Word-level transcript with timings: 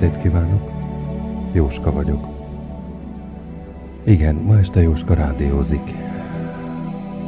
estét 0.00 0.22
kívánok! 0.22 0.70
Jóska 1.52 1.92
vagyok. 1.92 2.26
Igen, 4.04 4.34
ma 4.34 4.58
este 4.58 4.82
Jóska 4.82 5.14
rádiózik. 5.14 5.94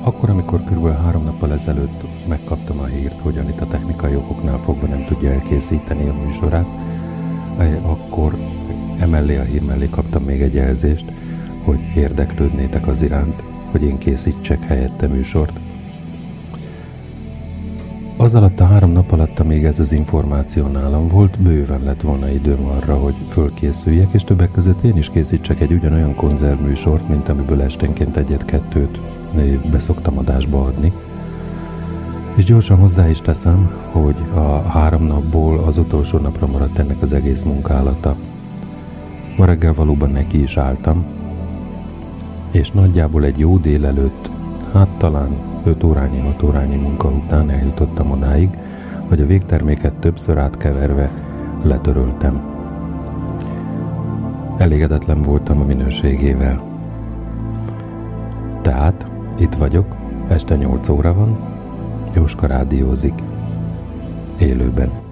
Akkor, 0.02 0.30
amikor 0.30 0.64
kb. 0.64 1.02
három 1.02 1.24
nappal 1.24 1.52
ezelőtt 1.52 2.26
megkaptam 2.26 2.78
a 2.78 2.84
hírt, 2.84 3.20
hogy 3.20 3.38
Anita 3.38 3.66
technikai 3.66 4.14
okoknál 4.14 4.58
fogva 4.58 4.86
nem 4.86 5.04
tudja 5.04 5.32
elkészíteni 5.32 6.08
a 6.08 6.14
műsorát, 6.24 6.66
eh, 7.58 7.90
akkor 7.90 8.36
emellé 8.98 9.36
a 9.36 9.42
hír 9.42 9.62
mellé 9.62 9.88
kaptam 9.90 10.22
még 10.22 10.42
egy 10.42 10.54
jelzést, 10.54 11.12
hogy 11.64 11.78
érdeklődnétek 11.96 12.86
az 12.86 13.02
iránt, 13.02 13.42
hogy 13.70 13.82
én 13.82 13.98
készítsek 13.98 14.64
helyette 14.64 15.06
műsort. 15.06 15.60
Az 18.28 18.34
alatt 18.34 18.60
a 18.60 18.66
három 18.66 18.90
nap 18.90 19.12
alatt, 19.12 19.38
amíg 19.38 19.64
ez 19.64 19.78
az 19.78 19.92
információ 19.92 20.66
nálam 20.66 21.08
volt, 21.08 21.40
bőven 21.40 21.82
lett 21.82 22.00
volna 22.00 22.30
időm 22.30 22.66
arra, 22.66 22.96
hogy 22.96 23.14
fölkészüljek, 23.28 24.12
és 24.12 24.24
többek 24.24 24.50
között 24.50 24.82
én 24.82 24.96
is 24.96 25.10
készítsek 25.10 25.60
egy 25.60 25.72
ugyanolyan 25.72 26.14
konzervműsort, 26.14 27.08
mint 27.08 27.28
amiből 27.28 27.62
esténként 27.62 28.16
egyet-kettőt 28.16 29.00
beszoktam 29.70 30.18
adásba 30.18 30.64
adni. 30.64 30.92
És 32.36 32.44
gyorsan 32.44 32.78
hozzá 32.78 33.08
is 33.08 33.20
teszem, 33.20 33.70
hogy 33.92 34.16
a 34.34 34.60
három 34.60 35.02
napból 35.02 35.58
az 35.58 35.78
utolsó 35.78 36.18
napra 36.18 36.46
maradt 36.46 36.78
ennek 36.78 37.02
az 37.02 37.12
egész 37.12 37.42
munkálata. 37.42 38.16
Ma 39.36 39.44
reggel 39.44 39.72
valóban 39.72 40.10
neki 40.10 40.42
is 40.42 40.56
álltam, 40.56 41.04
és 42.50 42.70
nagyjából 42.70 43.24
egy 43.24 43.38
jó 43.38 43.56
délelőtt, 43.58 44.30
hát 44.72 44.88
talán 44.98 45.30
5 45.68 45.84
órányi, 45.84 46.20
6 46.20 46.42
órányi 46.42 46.76
munka 46.76 47.08
után 47.08 47.50
eljutottam 47.50 48.10
odáig, 48.10 48.48
hogy 49.08 49.20
a 49.20 49.26
végterméket 49.26 49.92
többször 49.92 50.38
átkeverve 50.38 51.10
letöröltem. 51.62 52.40
Elégedetlen 54.58 55.22
voltam 55.22 55.60
a 55.60 55.64
minőségével. 55.64 56.62
Tehát 58.62 59.10
itt 59.38 59.54
vagyok, 59.54 59.96
este 60.28 60.56
8 60.56 60.88
óra 60.88 61.14
van, 61.14 61.38
Jóska 62.12 62.46
rádiózik, 62.46 63.14
élőben. 64.38 65.07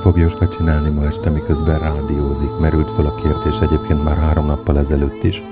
Fog 0.00 0.18
Jóska 0.18 0.48
csinálni 0.48 0.90
ma 0.90 1.04
este, 1.04 1.30
miközben 1.30 1.78
rádiózik? 1.78 2.58
Merült 2.60 2.90
fel 2.90 3.06
a 3.06 3.14
kérdés 3.14 3.58
egyébként 3.58 4.04
már 4.04 4.16
három 4.16 4.46
nappal 4.46 4.78
ezelőtt 4.78 5.22
is. 5.22 5.42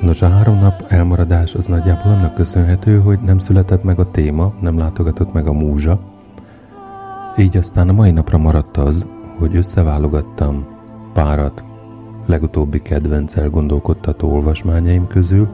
Nos, 0.00 0.22
a 0.22 0.28
három 0.28 0.58
nap 0.58 0.84
elmaradás 0.88 1.54
az 1.54 1.66
nagyjából 1.66 2.12
annak 2.12 2.34
köszönhető, 2.34 3.00
hogy 3.00 3.18
nem 3.20 3.38
született 3.38 3.82
meg 3.82 3.98
a 3.98 4.10
téma, 4.10 4.52
nem 4.60 4.78
látogatott 4.78 5.32
meg 5.32 5.46
a 5.46 5.52
múzsa. 5.52 6.00
Így 7.36 7.56
aztán 7.56 7.88
a 7.88 7.92
mai 7.92 8.10
napra 8.10 8.38
maradt 8.38 8.76
az, 8.76 9.06
hogy 9.38 9.56
összeválogattam 9.56 10.66
párat 11.12 11.64
legutóbbi 12.26 12.82
kedvenc 12.82 13.36
elgondolkodtató 13.36 14.32
olvasmányaim 14.32 15.06
közül, 15.06 15.48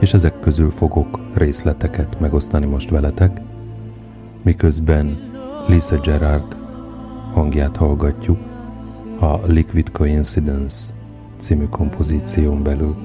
és 0.00 0.14
ezek 0.14 0.40
közül 0.40 0.70
fogok 0.70 1.20
részleteket 1.34 2.20
megosztani 2.20 2.66
most 2.66 2.90
veletek, 2.90 3.40
miközben 4.42 5.29
Lisa 5.66 6.00
Gerard 6.00 6.56
hangját 7.32 7.76
hallgatjuk 7.76 8.38
a 9.20 9.46
Liquid 9.46 9.90
Coincidence 9.92 10.94
című 11.36 11.64
kompozíción 11.64 12.62
belül. 12.62 12.96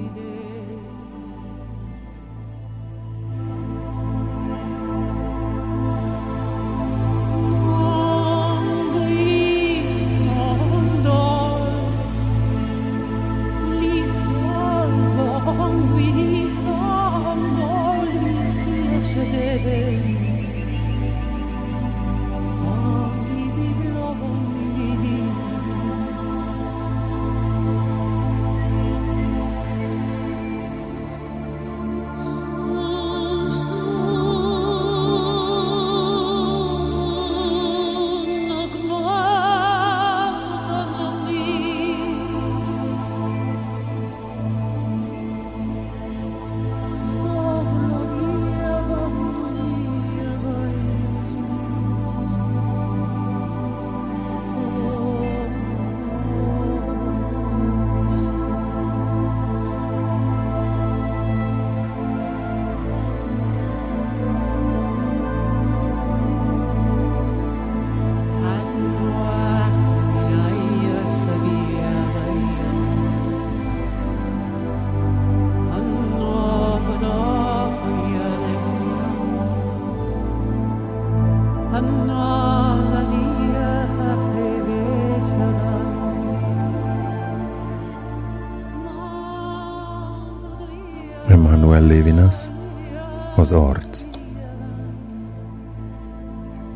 Az 93.45 93.51
arc. 93.51 94.05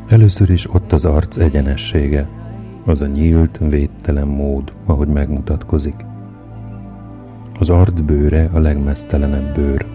Először 0.08 0.50
is 0.50 0.74
ott 0.74 0.92
az 0.92 1.06
arc 1.06 1.38
egyenessége, 1.38 2.30
az 2.86 3.02
a 3.02 3.08
nyílt, 3.08 3.60
védtelen 3.70 4.28
mód, 4.28 4.74
ahogy 4.86 5.08
megmutatkozik. 5.08 5.96
Az 7.60 7.70
arc 7.70 8.00
bőre 8.00 8.50
a 8.54 8.60
legmesztelenebb 8.60 9.56
bőr, 9.56 9.86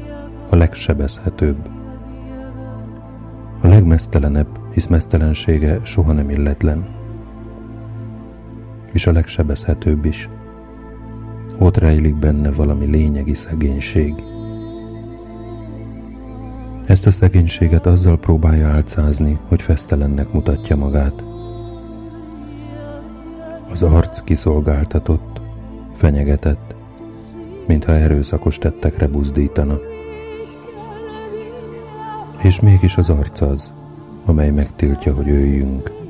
a 0.51 0.57
legsebezhetőbb. 0.57 1.69
A 3.61 3.67
legmesztelenebb, 3.67 4.59
hisz 4.73 4.87
mesztelensége 4.87 5.81
soha 5.83 6.13
nem 6.13 6.31
illetlen, 6.31 6.87
és 8.93 9.07
a 9.07 9.13
legsebezhetőbb 9.13 10.05
is. 10.05 10.29
Ott 11.59 11.77
rejlik 11.77 12.17
benne 12.17 12.51
valami 12.51 12.87
lényegi 12.87 13.35
szegénység. 13.35 14.15
Ezt 16.87 17.07
a 17.07 17.11
szegénységet 17.11 17.87
azzal 17.87 18.19
próbálja 18.19 18.69
álcázni, 18.69 19.39
hogy 19.49 19.63
fesztelennek 19.63 20.33
mutatja 20.33 20.77
magát. 20.77 21.25
Az 23.71 23.83
arc 23.83 24.21
kiszolgáltatott, 24.21 25.41
fenyegetett, 25.93 26.75
mintha 27.67 27.93
erőszakos 27.93 28.59
tettekre 28.59 29.09
buzdítana. 29.09 29.79
És 32.43 32.61
mégis 32.61 32.97
az 32.97 33.11
arc 33.11 33.41
az, 33.41 33.73
amely 34.25 34.51
megtiltja, 34.51 35.15
hogy 35.15 35.29
öljünk. 35.29 36.04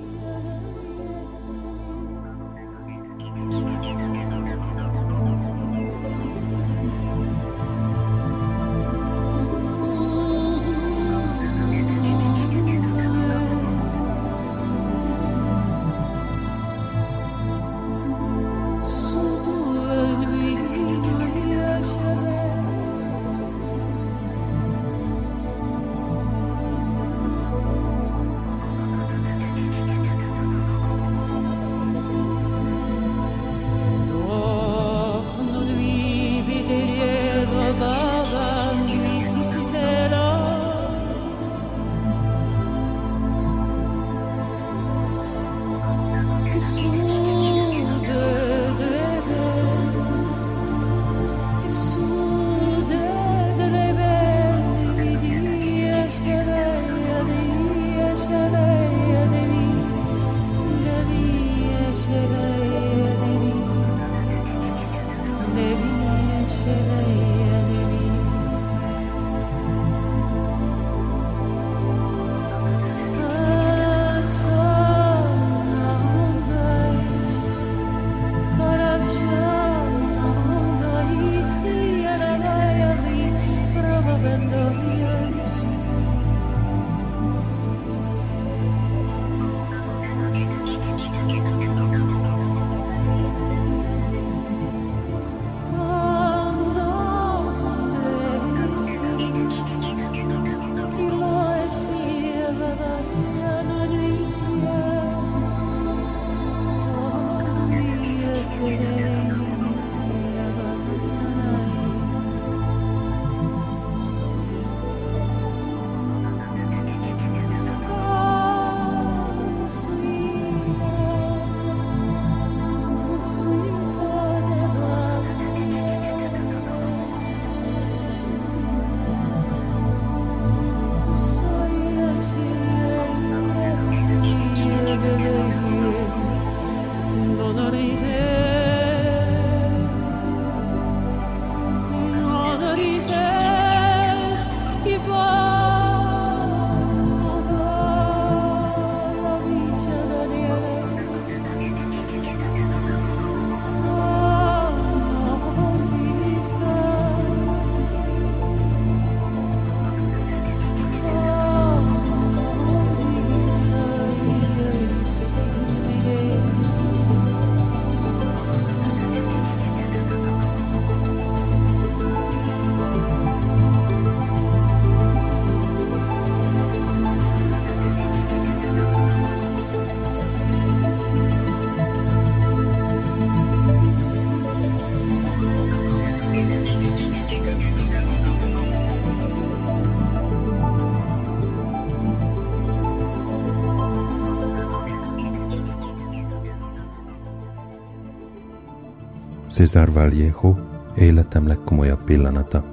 César 199.54 199.92
Vallejo 199.92 200.54
életem 200.94 201.46
legkomolyabb 201.46 202.04
pillanata. 202.04 202.64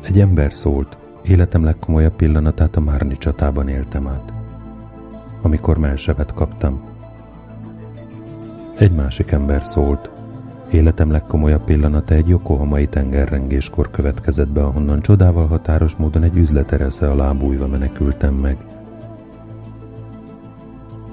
Egy 0.00 0.20
ember 0.20 0.52
szólt, 0.52 0.96
életem 1.22 1.64
legkomolyabb 1.64 2.16
pillanatát 2.16 2.76
a 2.76 2.80
Márni 2.80 3.18
csatában 3.18 3.68
éltem 3.68 4.06
át, 4.06 4.32
amikor 5.42 5.78
melsevet 5.78 6.34
kaptam. 6.34 6.80
Egy 8.76 8.92
másik 8.92 9.30
ember 9.30 9.64
szólt, 9.66 10.10
életem 10.70 11.10
legkomolyabb 11.10 11.64
pillanata 11.64 12.14
egy 12.14 12.28
Yokohamai 12.28 12.86
tengerrengéskor 12.86 13.90
következett 13.90 14.48
be, 14.48 14.64
ahonnan 14.64 15.00
csodával 15.00 15.46
határos 15.46 15.96
módon 15.96 16.22
egy 16.22 16.36
üzleteresze 16.36 17.08
alá 17.08 17.32
bújva 17.32 17.66
menekültem 17.66 18.34
meg. 18.34 18.56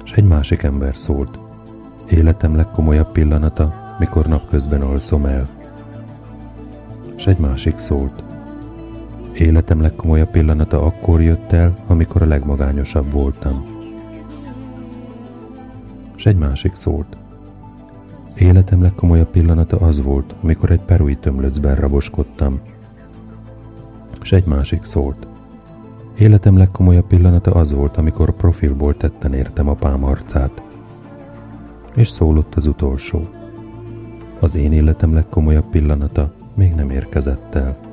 És 0.03 0.11
egy 0.11 0.25
másik 0.25 0.63
ember 0.63 0.97
szólt, 0.97 1.44
Életem 2.09 2.55
legkomolyabb 2.55 3.11
pillanata, 3.11 3.95
mikor 3.99 4.25
napközben 4.25 4.81
alszom 4.81 5.25
el. 5.25 5.45
És 7.15 7.27
egy 7.27 7.37
másik 7.37 7.77
szólt. 7.77 8.23
Életem 9.33 9.81
legkomolyabb 9.81 10.29
pillanata 10.29 10.81
akkor 10.81 11.21
jött 11.21 11.51
el, 11.51 11.73
amikor 11.87 12.21
a 12.21 12.25
legmagányosabb 12.25 13.11
voltam. 13.11 13.63
És 16.15 16.25
egy 16.25 16.37
másik 16.37 16.75
szólt. 16.75 17.17
Életem 18.35 18.81
legkomolyabb 18.81 19.29
pillanata 19.29 19.77
az 19.77 20.01
volt, 20.01 20.35
amikor 20.41 20.71
egy 20.71 20.81
perui 20.81 21.15
tömlöcben 21.15 21.75
raboskodtam. 21.75 22.59
és 24.21 24.31
egy 24.31 24.45
másik 24.45 24.83
szólt. 24.83 25.27
Életem 26.17 26.57
legkomolyabb 26.57 27.07
pillanata 27.07 27.51
az 27.51 27.73
volt, 27.73 27.97
amikor 27.97 28.35
profilból 28.35 28.97
tetten 28.97 29.33
értem 29.33 29.69
apám 29.69 30.03
arcát. 30.03 30.64
És 31.95 32.07
szólott 32.07 32.55
az 32.55 32.67
utolsó. 32.67 33.21
Az 34.39 34.55
én 34.55 34.73
életem 34.73 35.13
legkomolyabb 35.13 35.69
pillanata 35.69 36.33
még 36.53 36.73
nem 36.73 36.89
érkezett 36.89 37.55
el. 37.55 37.84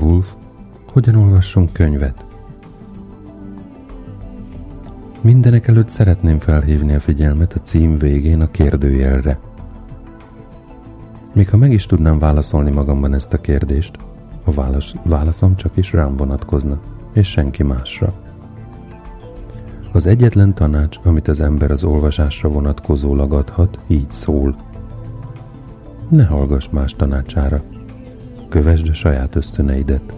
Woolf, 0.00 0.34
hogyan 0.92 1.14
olvassunk 1.14 1.72
könyvet? 1.72 2.24
Mindenek 5.20 5.68
előtt 5.68 5.88
szeretném 5.88 6.38
felhívni 6.38 6.94
a 6.94 7.00
figyelmet 7.00 7.52
a 7.52 7.60
cím 7.60 7.98
végén 7.98 8.40
a 8.40 8.50
kérdőjelre. 8.50 9.38
Még 11.32 11.48
ha 11.48 11.56
meg 11.56 11.72
is 11.72 11.86
tudnám 11.86 12.18
válaszolni 12.18 12.70
magamban 12.70 13.14
ezt 13.14 13.32
a 13.32 13.40
kérdést, 13.40 13.96
a 14.44 14.52
válasz, 14.52 14.92
válaszom 15.02 15.56
csak 15.56 15.76
is 15.76 15.92
rám 15.92 16.16
vonatkozna, 16.16 16.78
és 17.12 17.28
senki 17.28 17.62
másra. 17.62 18.12
Az 19.92 20.06
egyetlen 20.06 20.54
tanács, 20.54 20.98
amit 21.04 21.28
az 21.28 21.40
ember 21.40 21.70
az 21.70 21.84
olvasásra 21.84 22.48
vonatkozólag 22.48 23.32
adhat, 23.32 23.78
így 23.86 24.10
szól. 24.10 24.56
Ne 26.08 26.24
hallgass 26.24 26.68
más 26.70 26.92
tanácsára, 26.92 27.60
Kövesd 28.48 28.88
a 28.88 28.94
saját 28.94 29.34
ösztöneidet, 29.34 30.14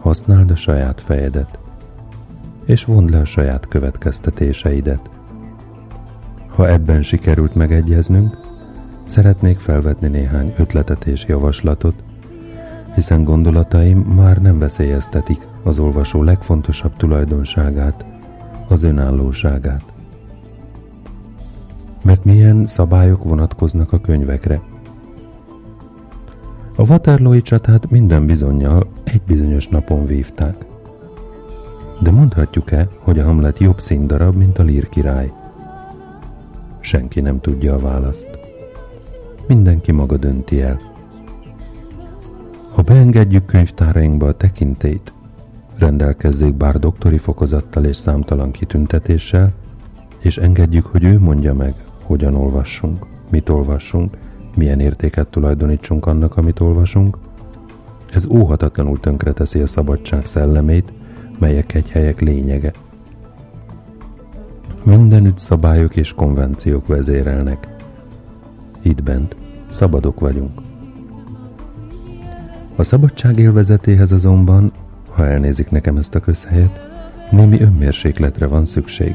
használd 0.00 0.50
a 0.50 0.54
saját 0.54 1.00
fejedet, 1.00 1.58
és 2.64 2.84
vond 2.84 3.10
le 3.10 3.18
a 3.18 3.24
saját 3.24 3.68
következtetéseidet. 3.68 5.10
Ha 6.48 6.68
ebben 6.68 7.02
sikerült 7.02 7.54
megegyeznünk, 7.54 8.38
szeretnék 9.04 9.58
felvetni 9.58 10.08
néhány 10.08 10.54
ötletet 10.56 11.04
és 11.04 11.24
javaslatot, 11.24 12.02
hiszen 12.94 13.24
gondolataim 13.24 13.98
már 13.98 14.40
nem 14.40 14.58
veszélyeztetik 14.58 15.48
az 15.62 15.78
olvasó 15.78 16.22
legfontosabb 16.22 16.92
tulajdonságát, 16.92 18.04
az 18.68 18.82
önállóságát. 18.82 19.84
Mert 22.04 22.24
milyen 22.24 22.66
szabályok 22.66 23.24
vonatkoznak 23.24 23.92
a 23.92 24.00
könyvekre– 24.00 24.60
a 26.76 26.82
Waterloo-i 26.82 27.42
csatát 27.42 27.90
minden 27.90 28.26
bizonyal 28.26 28.86
egy 29.04 29.22
bizonyos 29.26 29.68
napon 29.68 30.06
vívták. 30.06 30.56
De 32.00 32.10
mondhatjuk-e, 32.10 32.88
hogy 32.98 33.18
a 33.18 33.24
Hamlet 33.24 33.58
jobb 33.58 33.80
színdarab, 33.80 34.34
mint 34.34 34.58
a 34.58 34.62
Lír 34.62 34.88
király? 34.88 35.30
Senki 36.80 37.20
nem 37.20 37.40
tudja 37.40 37.74
a 37.74 37.78
választ. 37.78 38.38
Mindenki 39.46 39.92
maga 39.92 40.16
dönti 40.16 40.62
el. 40.62 40.80
Ha 42.72 42.82
beengedjük 42.82 43.44
könyvtárainkba 43.44 44.26
a 44.26 44.36
tekintét, 44.36 45.12
rendelkezzék 45.78 46.54
bár 46.54 46.78
doktori 46.78 47.18
fokozattal 47.18 47.84
és 47.84 47.96
számtalan 47.96 48.50
kitüntetéssel, 48.50 49.50
és 50.18 50.38
engedjük, 50.38 50.86
hogy 50.86 51.04
ő 51.04 51.18
mondja 51.18 51.54
meg, 51.54 51.74
hogyan 52.02 52.34
olvassunk, 52.34 53.06
mit 53.30 53.48
olvassunk, 53.48 54.16
milyen 54.56 54.80
értéket 54.80 55.26
tulajdonítsunk 55.26 56.06
annak, 56.06 56.36
amit 56.36 56.60
olvasunk, 56.60 57.18
ez 58.14 58.26
óhatatlanul 58.26 59.00
tönkreteszi 59.00 59.60
a 59.60 59.66
szabadság 59.66 60.24
szellemét, 60.26 60.92
melyek 61.38 61.74
egy 61.74 61.90
helyek 61.90 62.20
lényege. 62.20 62.72
Mindenütt 64.82 65.38
szabályok 65.38 65.96
és 65.96 66.12
konvenciók 66.12 66.86
vezérelnek. 66.86 67.68
Itt 68.82 69.02
bent 69.02 69.36
szabadok 69.70 70.20
vagyunk. 70.20 70.60
A 72.76 72.82
szabadság 72.82 73.38
élvezetéhez 73.38 74.12
azonban, 74.12 74.72
ha 75.10 75.26
elnézik 75.26 75.70
nekem 75.70 75.96
ezt 75.96 76.14
a 76.14 76.20
közhelyet, 76.20 76.80
némi 77.30 77.60
önmérsékletre 77.60 78.46
van 78.46 78.66
szükség. 78.66 79.14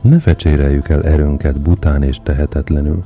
Ne 0.00 0.18
fecséreljük 0.18 0.88
el 0.88 1.02
erőnket 1.02 1.60
bután 1.60 2.02
és 2.02 2.20
tehetetlenül. 2.22 3.02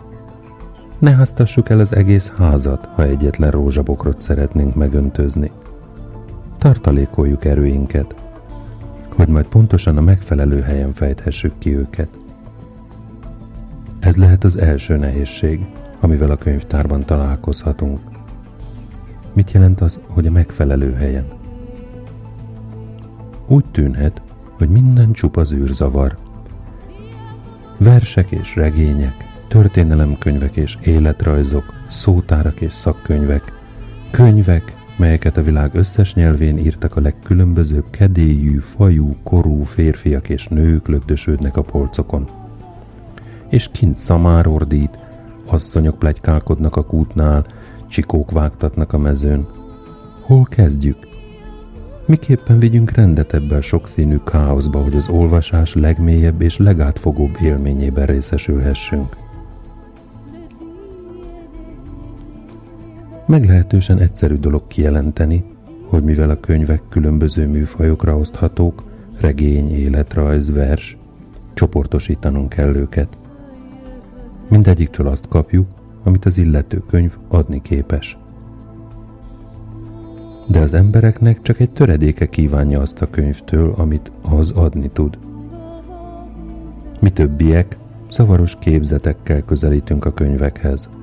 Ne 1.02 1.14
hasztassuk 1.14 1.68
el 1.68 1.78
az 1.78 1.94
egész 1.94 2.32
házat, 2.37 2.85
ha 2.85 3.02
egyetlen 3.02 3.50
rózsabokrot 3.50 4.21
szeretnénk 4.21 4.75
megöntözni. 4.75 5.50
Tartalékoljuk 6.59 7.44
erőinket, 7.44 8.14
hogy 9.16 9.28
majd 9.28 9.47
pontosan 9.47 9.97
a 9.97 10.00
megfelelő 10.00 10.61
helyen 10.61 10.92
fejthessük 10.92 11.59
ki 11.59 11.76
őket. 11.76 12.09
Ez 14.00 14.16
lehet 14.16 14.44
az 14.44 14.59
első 14.59 14.97
nehézség, 14.97 15.66
amivel 16.00 16.30
a 16.30 16.37
könyvtárban 16.37 17.00
találkozhatunk. 17.00 17.99
Mit 19.32 19.50
jelent 19.50 19.80
az, 19.80 20.00
hogy 20.06 20.26
a 20.26 20.30
megfelelő 20.30 20.92
helyen? 20.92 21.26
Úgy 23.47 23.64
tűnhet, 23.71 24.23
hogy 24.59 24.68
minden 24.68 25.12
csupa 25.12 25.44
zűrzavar. 25.44 26.14
Versek 27.78 28.30
és 28.30 28.56
regények, 28.56 29.31
történelemkönyvek 29.52 30.56
és 30.56 30.78
életrajzok, 30.82 31.75
szótárak 31.88 32.61
és 32.61 32.73
szakkönyvek, 32.73 33.52
könyvek, 34.11 34.76
melyeket 34.97 35.37
a 35.37 35.42
világ 35.42 35.75
összes 35.75 36.14
nyelvén 36.14 36.59
írtak 36.59 36.97
a 36.97 37.00
legkülönbözőbb 37.00 37.85
kedélyű, 37.90 38.59
fajú, 38.59 39.16
korú 39.23 39.62
férfiak 39.62 40.28
és 40.28 40.49
nők 40.49 40.88
lögdösödnek 40.88 41.56
a 41.56 41.62
polcokon. 41.62 42.26
És 43.49 43.68
kint 43.73 43.97
szamár 43.97 44.47
ordít, 44.47 44.99
asszonyok 45.47 45.99
plegykálkodnak 45.99 46.76
a 46.76 46.85
kútnál, 46.85 47.47
csikók 47.88 48.30
vágtatnak 48.30 48.92
a 48.92 48.99
mezőn. 48.99 49.47
Hol 50.21 50.44
kezdjük? 50.44 50.97
Miképpen 52.06 52.59
vigyünk 52.59 52.90
rendet 52.90 53.35
ebbe 53.35 53.56
a 53.56 53.62
sokszínű 53.62 54.16
káoszba, 54.16 54.82
hogy 54.82 54.97
az 54.97 55.09
olvasás 55.09 55.75
legmélyebb 55.75 56.40
és 56.40 56.56
legátfogóbb 56.56 57.37
élményében 57.42 58.06
részesülhessünk? 58.06 59.16
Meglehetősen 63.32 63.98
egyszerű 63.98 64.34
dolog 64.34 64.66
kijelenteni, 64.66 65.44
hogy 65.86 66.04
mivel 66.04 66.30
a 66.30 66.40
könyvek 66.40 66.82
különböző 66.88 67.46
műfajokra 67.46 68.16
oszthatók, 68.16 68.82
regény, 69.20 69.74
életrajz, 69.74 70.50
vers, 70.50 70.96
csoportosítanunk 71.54 72.48
kell 72.48 72.74
őket. 72.74 73.16
Mindegyiktől 74.48 75.06
azt 75.06 75.28
kapjuk, 75.28 75.66
amit 76.02 76.24
az 76.24 76.38
illető 76.38 76.82
könyv 76.86 77.16
adni 77.28 77.62
képes. 77.62 78.18
De 80.46 80.60
az 80.60 80.74
embereknek 80.74 81.42
csak 81.42 81.60
egy 81.60 81.70
töredéke 81.70 82.26
kívánja 82.26 82.80
azt 82.80 83.02
a 83.02 83.10
könyvtől, 83.10 83.74
amit 83.76 84.10
az 84.22 84.50
adni 84.50 84.90
tud. 84.92 85.18
Mi 87.00 87.10
többiek 87.10 87.76
szavaros 88.08 88.56
képzetekkel 88.60 89.42
közelítünk 89.42 90.04
a 90.04 90.14
könyvekhez– 90.14 90.88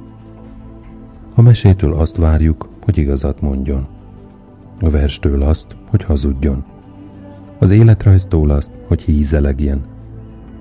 a 1.40 1.42
mesétől 1.42 1.94
azt 1.94 2.16
várjuk, 2.16 2.70
hogy 2.84 2.98
igazat 2.98 3.42
mondjon. 3.42 3.88
A 4.82 4.90
verstől 4.90 5.42
azt, 5.42 5.76
hogy 5.90 6.04
hazudjon. 6.04 6.64
Az 7.58 7.72
életrajztól 7.72 8.50
azt, 8.50 8.72
hogy 8.88 9.02
hízelegjen. 9.02 9.82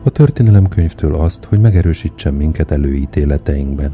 A 0.03 0.11
történelemkönyvtől 0.11 1.14
azt, 1.14 1.44
hogy 1.44 1.61
megerősítsen 1.61 2.35
minket 2.35 2.70
előítéleteinkben. 2.70 3.92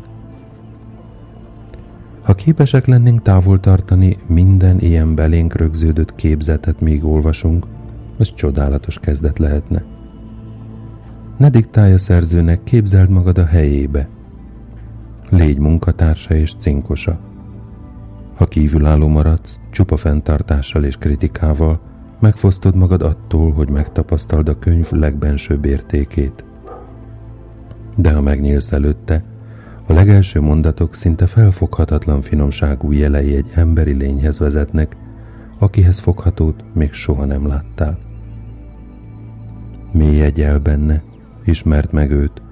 Ha 2.22 2.35
képesek 2.35 2.87
lennénk 2.87 3.22
távol 3.22 3.61
tartani 3.61 4.18
minden 4.26 4.80
ilyen 4.80 5.14
belénk 5.14 5.54
rögződött 5.54 6.14
képzetet, 6.14 6.80
míg 6.80 7.04
olvasunk, 7.04 7.66
az 8.18 8.35
csodálatos 8.35 8.98
kezdet 8.98 9.38
lehetne. 9.38 9.82
Ne 11.37 11.50
diktálja 11.50 11.98
szerzőnek, 11.98 12.64
képzeld 12.64 13.09
magad 13.09 13.38
a 13.38 13.44
helyébe, 13.44 14.09
Légy 15.37 15.59
munkatársa 15.59 16.35
és 16.35 16.55
cinkosa. 16.55 17.18
Ha 18.35 18.44
kívülálló 18.44 19.09
maradsz, 19.09 19.59
csupa 19.70 19.97
fenntartással 19.97 20.85
és 20.85 20.97
kritikával, 20.97 21.81
megfosztod 22.20 22.77
magad 22.77 23.03
attól, 23.03 23.53
hogy 23.53 23.70
megtapasztald 23.70 24.49
a 24.49 24.59
könyv 24.59 24.90
legbensőbb 24.90 25.64
értékét. 25.64 26.44
De 27.97 28.12
ha 28.12 28.20
megnyílsz 28.20 28.73
előtte, 28.73 29.25
a 29.87 29.92
legelső 29.92 30.40
mondatok 30.40 30.94
szinte 30.94 31.27
felfoghatatlan 31.27 32.20
finomságú 32.20 32.92
jelei 32.92 33.37
egy 33.37 33.51
emberi 33.55 33.92
lényhez 33.92 34.38
vezetnek, 34.38 34.97
akihez 35.59 35.99
foghatót 35.99 36.64
még 36.75 36.92
soha 36.92 37.25
nem 37.25 37.47
láttál. 37.47 37.99
Mélyedj 39.92 40.42
el 40.42 40.59
benne, 40.59 41.03
ismert 41.44 41.92
meg 41.92 42.11
őt, 42.11 42.42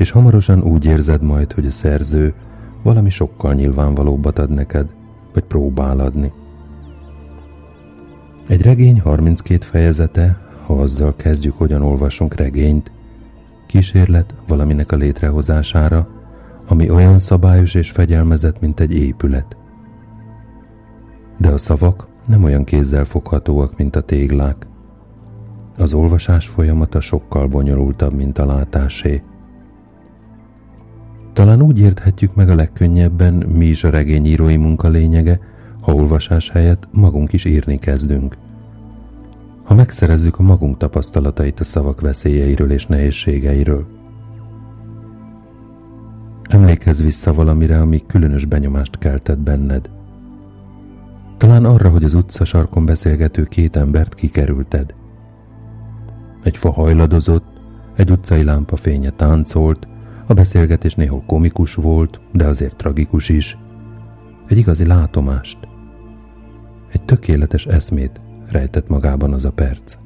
és 0.00 0.10
hamarosan 0.10 0.62
úgy 0.62 0.84
érzed 0.84 1.22
majd, 1.22 1.52
hogy 1.52 1.66
a 1.66 1.70
szerző 1.70 2.34
valami 2.82 3.10
sokkal 3.10 3.54
nyilvánvalóbbat 3.54 4.38
ad 4.38 4.50
neked, 4.50 4.88
vagy 5.34 5.44
próbál 5.44 6.00
adni. 6.00 6.32
Egy 8.46 8.62
regény 8.62 9.00
32 9.00 9.64
fejezete, 9.66 10.38
ha 10.66 10.74
azzal 10.74 11.16
kezdjük, 11.16 11.56
hogyan 11.56 11.82
olvasunk 11.82 12.34
regényt, 12.34 12.90
kísérlet 13.66 14.34
valaminek 14.48 14.92
a 14.92 14.96
létrehozására, 14.96 16.08
ami 16.66 16.90
olyan 16.90 17.18
szabályos 17.18 17.74
és 17.74 17.90
fegyelmezett, 17.90 18.60
mint 18.60 18.80
egy 18.80 18.92
épület. 18.92 19.56
De 21.38 21.48
a 21.48 21.58
szavak 21.58 22.06
nem 22.26 22.44
olyan 22.44 22.64
kézzel 22.64 23.04
foghatóak, 23.04 23.76
mint 23.76 23.96
a 23.96 24.02
téglák. 24.02 24.66
Az 25.76 25.94
olvasás 25.94 26.46
folyamata 26.46 27.00
sokkal 27.00 27.46
bonyolultabb, 27.46 28.12
mint 28.12 28.38
a 28.38 28.46
látásé. 28.46 29.22
Talán 31.40 31.62
úgy 31.62 31.80
érthetjük 31.80 32.34
meg 32.34 32.50
a 32.50 32.54
legkönnyebben, 32.54 33.34
mi 33.34 33.66
is 33.66 33.84
a 33.84 33.90
regényírói 33.90 34.56
munka 34.56 34.88
lényege, 34.88 35.40
ha 35.80 35.94
olvasás 35.94 36.50
helyett 36.50 36.88
magunk 36.90 37.32
is 37.32 37.44
írni 37.44 37.78
kezdünk. 37.78 38.36
Ha 39.62 39.74
megszerezzük 39.74 40.38
a 40.38 40.42
magunk 40.42 40.76
tapasztalatait 40.76 41.60
a 41.60 41.64
szavak 41.64 42.00
veszélyeiről 42.00 42.72
és 42.72 42.86
nehézségeiről. 42.86 43.86
Emlékezz 46.42 47.02
vissza 47.02 47.34
valamire, 47.34 47.80
ami 47.80 48.02
különös 48.06 48.44
benyomást 48.44 48.98
keltett 48.98 49.38
benned. 49.38 49.90
Talán 51.36 51.64
arra, 51.64 51.88
hogy 51.88 52.04
az 52.04 52.14
utca 52.14 52.44
sarkon 52.44 52.84
beszélgető 52.84 53.44
két 53.44 53.76
embert 53.76 54.14
kikerülted. 54.14 54.94
Egy 56.42 56.56
fa 56.56 56.70
hajladozott, 56.70 57.46
egy 57.96 58.10
utcai 58.10 58.44
lámpa 58.44 58.76
fénye 58.76 59.10
táncolt, 59.10 59.88
a 60.30 60.34
beszélgetés 60.34 60.94
néhol 60.94 61.22
komikus 61.26 61.74
volt, 61.74 62.20
de 62.32 62.46
azért 62.46 62.76
tragikus 62.76 63.28
is. 63.28 63.58
Egy 64.48 64.58
igazi 64.58 64.86
látomást. 64.86 65.58
Egy 66.92 67.02
tökéletes 67.02 67.66
eszmét 67.66 68.20
rejtett 68.50 68.88
magában 68.88 69.32
az 69.32 69.44
a 69.44 69.50
perc. 69.52 69.98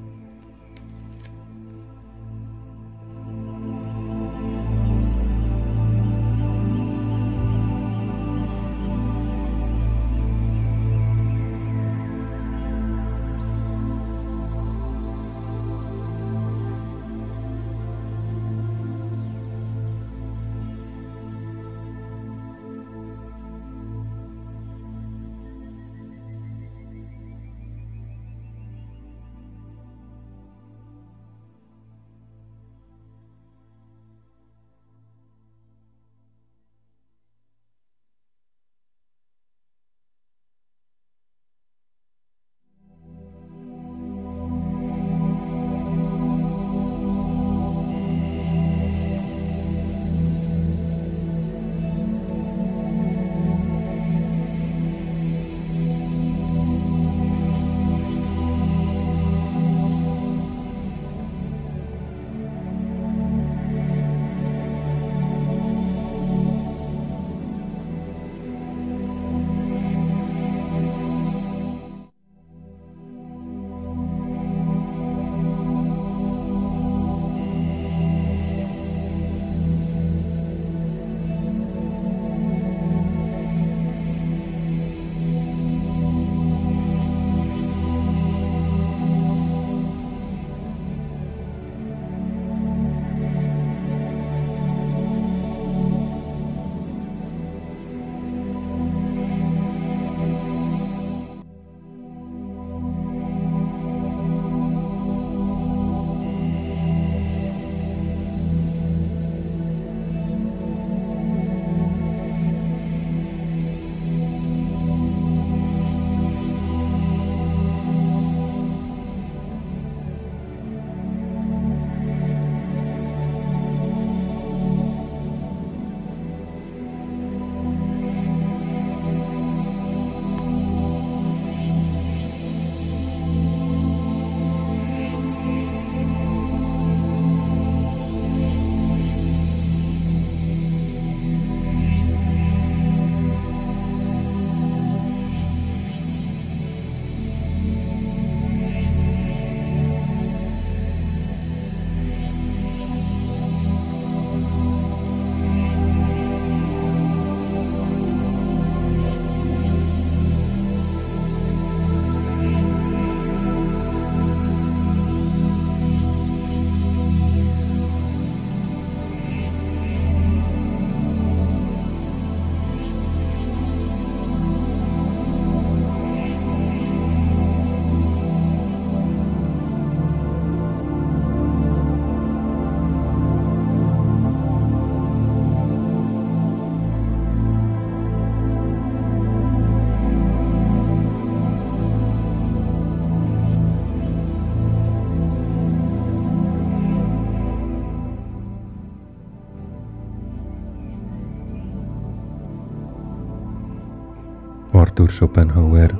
Arthur 205.04 205.16
Schopenhauer 205.16 205.94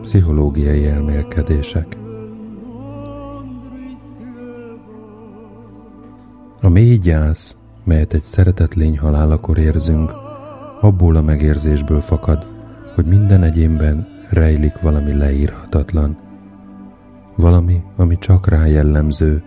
Pszichológiai 0.00 0.86
elmélkedések 0.86 1.96
A 6.60 6.68
mély 6.68 6.96
gyász, 6.96 7.56
melyet 7.84 8.14
egy 8.14 8.22
szeretett 8.22 8.74
lény 8.74 8.98
halálakor 8.98 9.58
érzünk, 9.58 10.12
abból 10.80 11.16
a 11.16 11.22
megérzésből 11.22 12.00
fakad, 12.00 12.46
hogy 12.94 13.06
minden 13.06 13.42
egyénben 13.42 14.06
rejlik 14.30 14.80
valami 14.80 15.12
leírhatatlan. 15.12 16.16
Valami, 17.36 17.82
ami 17.96 18.18
csak 18.18 18.48
rá 18.48 18.66
jellemző, 18.66 19.42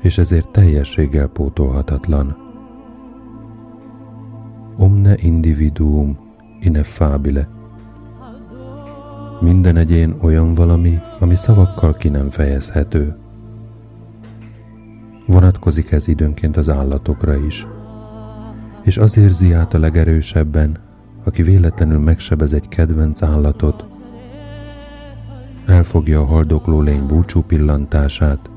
és 0.00 0.18
ezért 0.18 0.48
teljességgel 0.48 1.26
pótolhatatlan. 1.26 2.36
Omne 4.76 5.14
individuum 5.16 6.18
ineffabile. 6.60 7.55
Minden 9.40 9.76
egyén 9.76 10.14
olyan 10.20 10.54
valami, 10.54 10.98
ami 11.20 11.34
szavakkal 11.34 11.92
ki 11.92 12.08
nem 12.08 12.30
fejezhető. 12.30 13.16
Vonatkozik 15.26 15.90
ez 15.90 16.08
időnként 16.08 16.56
az 16.56 16.70
állatokra 16.70 17.36
is. 17.36 17.66
És 18.82 18.98
az 18.98 19.16
érzi 19.16 19.52
át 19.52 19.74
a 19.74 19.78
legerősebben, 19.78 20.78
aki 21.24 21.42
véletlenül 21.42 21.98
megsebez 21.98 22.52
egy 22.52 22.68
kedvenc 22.68 23.22
állatot, 23.22 23.84
elfogja 25.66 26.20
a 26.20 26.24
haldokló 26.24 26.80
lény 26.80 27.06
búcsú 27.06 27.42
pillantását, 27.42 28.50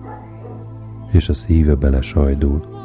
és 1.12 1.30
a 1.30 1.34
szíve 1.34 1.76
belesajdul. 1.76 2.79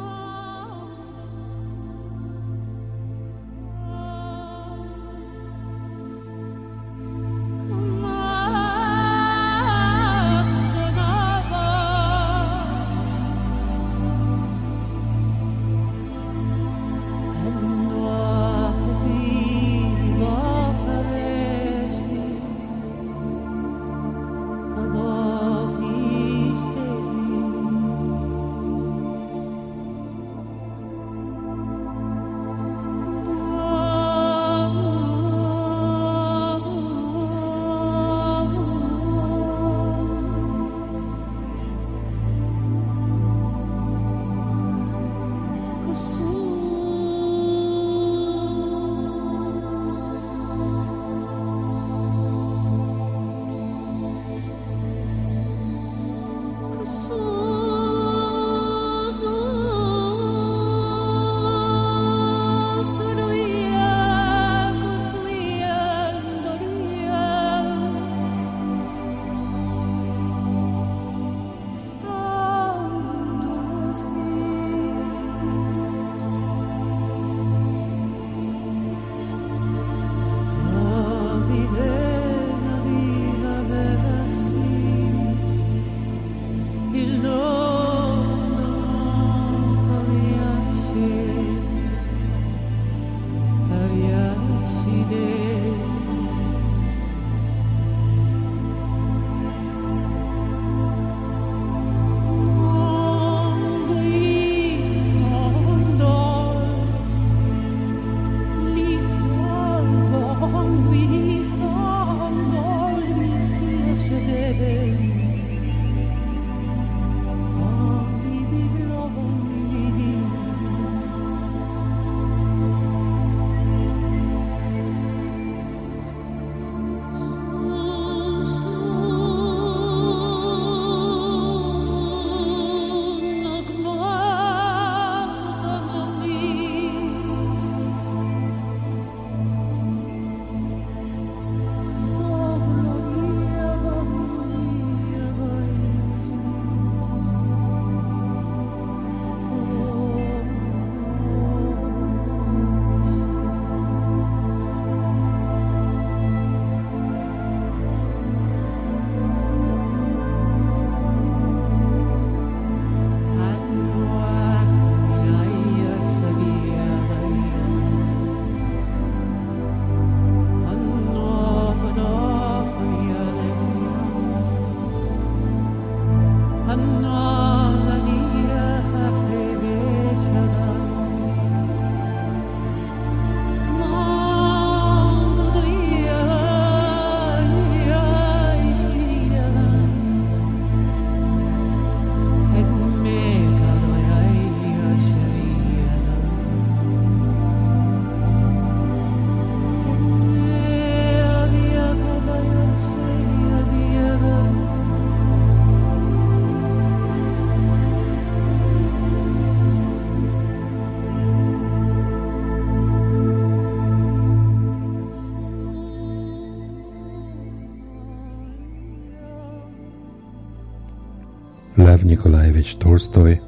Nikolajevich 222.25 222.77
Tolstoy 222.77 223.41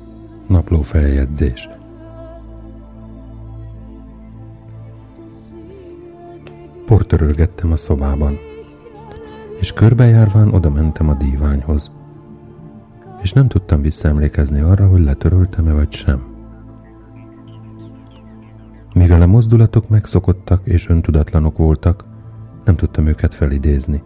napló 0.47 0.81
feljegyzés. 0.81 1.69
Portörölgettem 6.85 7.71
a 7.71 7.75
szobában, 7.75 8.37
és 9.59 9.73
körbejárván 9.73 10.53
oda 10.53 10.69
mentem 10.69 11.09
a 11.09 11.13
díványhoz, 11.13 11.91
és 13.21 13.33
nem 13.33 13.47
tudtam 13.47 13.81
visszaemlékezni 13.81 14.59
arra, 14.59 14.87
hogy 14.87 15.01
letöröltem-e 15.01 15.73
vagy 15.73 15.91
sem. 15.91 16.23
Mivel 18.93 19.21
a 19.21 19.27
mozdulatok 19.27 19.89
megszokottak 19.89 20.61
és 20.63 20.89
öntudatlanok 20.89 21.57
voltak, 21.57 22.05
nem 22.65 22.75
tudtam 22.75 23.07
őket 23.07 23.33
felidézni. 23.33 24.03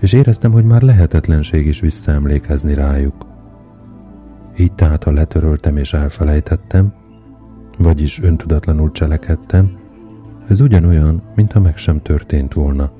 És 0.00 0.12
éreztem, 0.12 0.52
hogy 0.52 0.64
már 0.64 0.82
lehetetlenség 0.82 1.66
is 1.66 1.80
visszaemlékezni 1.80 2.74
rájuk. 2.74 3.29
Így 4.58 4.72
tehát, 4.72 5.04
ha 5.04 5.10
letöröltem 5.10 5.76
és 5.76 5.94
elfelejtettem, 5.94 6.92
vagyis 7.78 8.20
öntudatlanul 8.22 8.90
cselekedtem, 8.92 9.78
ez 10.48 10.60
ugyanolyan, 10.60 11.22
mintha 11.34 11.60
meg 11.60 11.76
sem 11.76 12.02
történt 12.02 12.54
volna. 12.54 12.90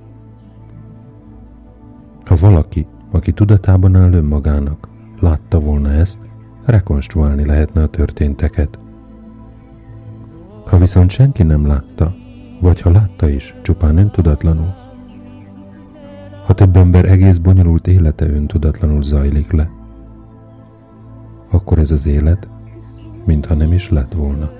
Ha 2.24 2.34
valaki, 2.40 2.86
aki 3.10 3.32
tudatában 3.32 3.96
áll 3.96 4.12
önmagának, 4.12 4.88
látta 5.20 5.58
volna 5.58 5.90
ezt, 5.92 6.18
rekonstruálni 6.64 7.46
lehetne 7.46 7.82
a 7.82 7.88
történteket. 7.88 8.78
Ha 10.64 10.76
viszont 10.76 11.10
senki 11.10 11.42
nem 11.42 11.66
látta, 11.66 12.14
vagy 12.60 12.80
ha 12.80 12.90
látta 12.90 13.28
is, 13.28 13.54
csupán 13.62 13.96
öntudatlanul, 13.96 14.74
ha 16.46 16.54
több 16.54 16.76
ember 16.76 17.04
egész 17.04 17.36
bonyolult 17.36 17.86
élete 17.86 18.26
öntudatlanul 18.26 19.02
zajlik 19.02 19.52
le, 19.52 19.70
akkor 21.50 21.78
ez 21.78 21.90
az 21.90 22.06
élet, 22.06 22.48
mintha 23.24 23.54
nem 23.54 23.72
is 23.72 23.90
lett 23.90 24.12
volna. 24.12 24.59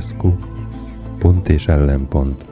Ionescu, 0.00 0.32
pont 1.18 1.48
és 1.48 1.68
ellenpont. 1.68 2.44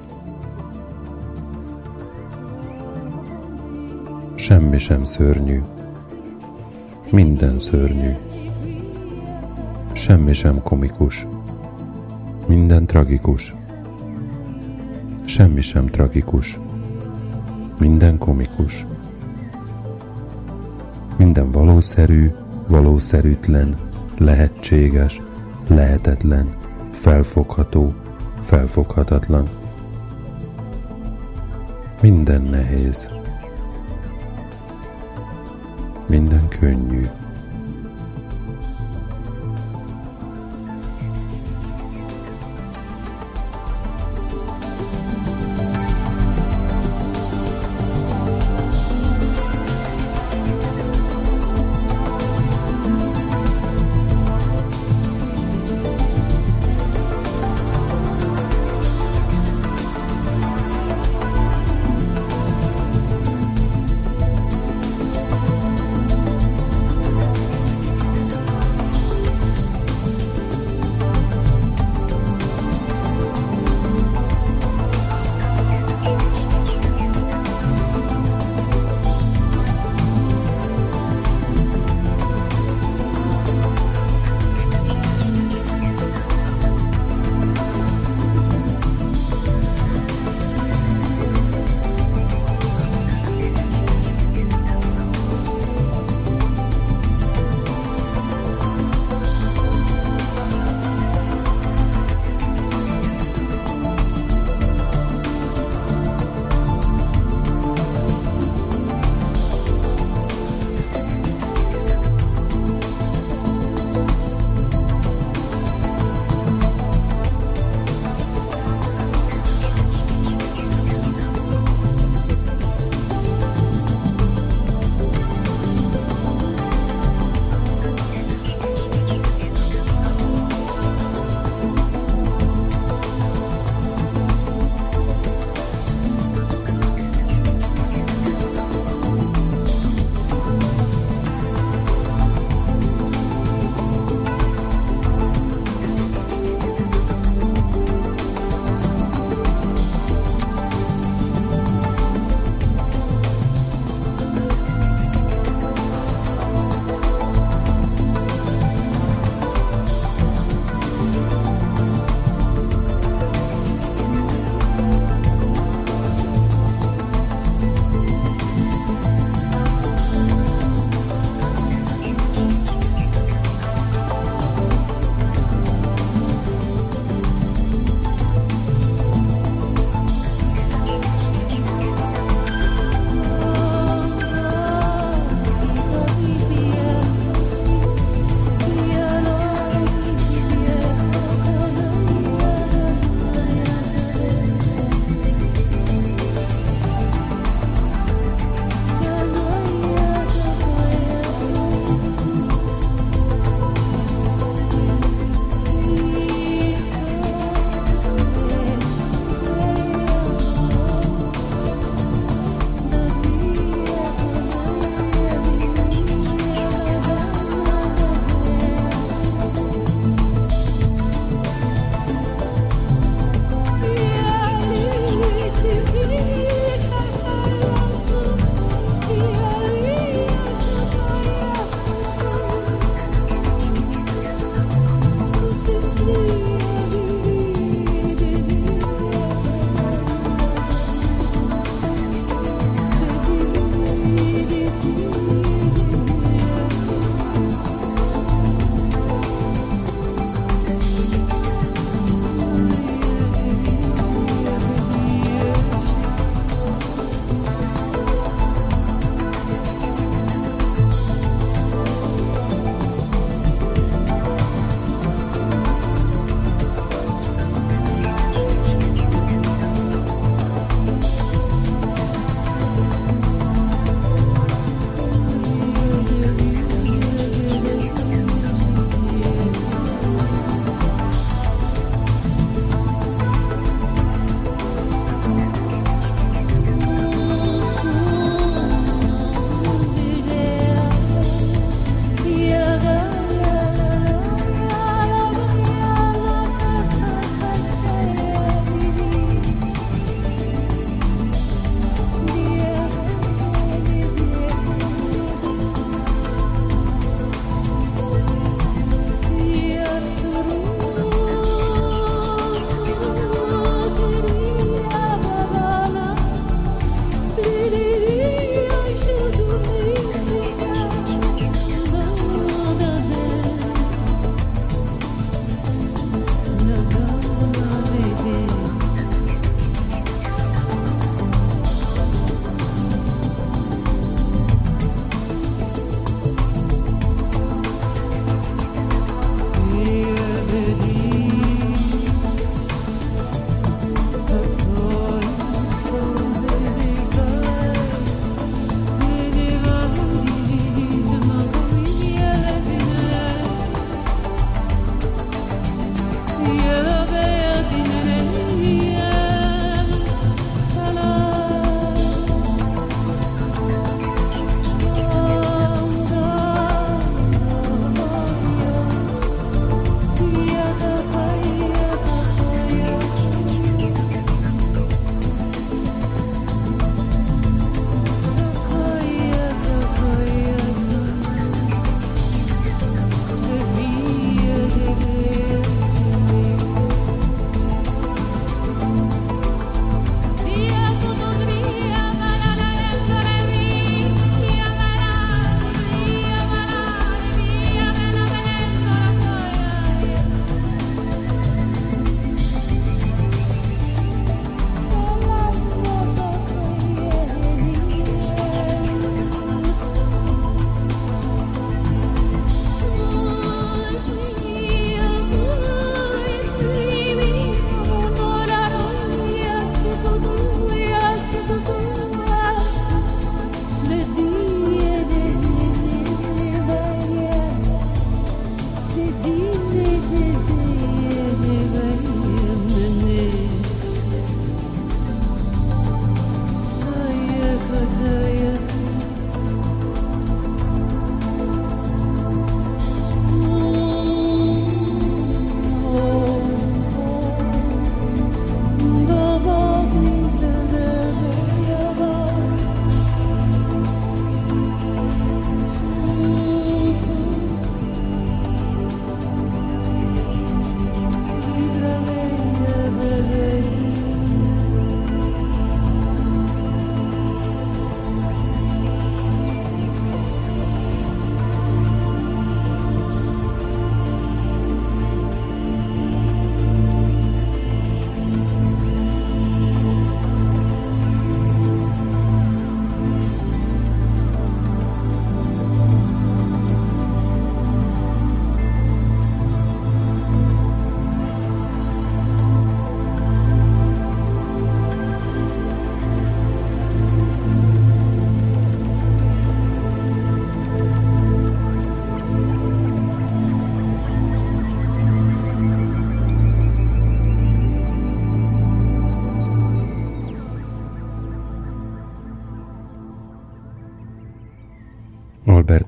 Semmi 4.34 4.78
sem 4.78 5.04
szörnyű. 5.04 5.62
Minden 7.10 7.58
szörnyű. 7.58 8.16
Semmi 9.92 10.32
sem 10.32 10.62
komikus. 10.62 11.26
Minden 12.46 12.86
tragikus. 12.86 13.54
Semmi 15.24 15.60
sem 15.60 15.86
tragikus. 15.86 16.58
Minden 17.78 18.18
komikus. 18.18 18.86
Minden 21.16 21.50
valószerű, 21.50 22.30
valószerűtlen, 22.66 23.76
lehetséges, 24.18 25.20
lehetetlen, 25.68 26.57
felfogható, 26.98 27.94
felfoghatatlan. 28.42 29.48
Minden 32.02 32.42
nehéz. 32.42 33.10
Minden 36.08 36.48
könnyű. 36.48 37.06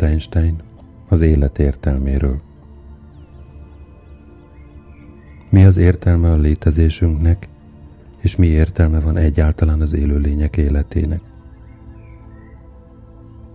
Albert 0.01 0.12
Einstein 0.12 0.57
az 1.09 1.20
élet 1.20 1.59
értelméről. 1.59 2.40
Mi 5.51 5.64
az 5.64 5.76
értelme 5.76 6.30
a 6.30 6.36
létezésünknek, 6.36 7.48
és 8.18 8.36
mi 8.36 8.46
értelme 8.46 9.01
van 9.01 9.16
egyáltalán 9.16 9.80
az 9.80 9.92
élőlények 9.92 10.57
életének? 10.57 11.20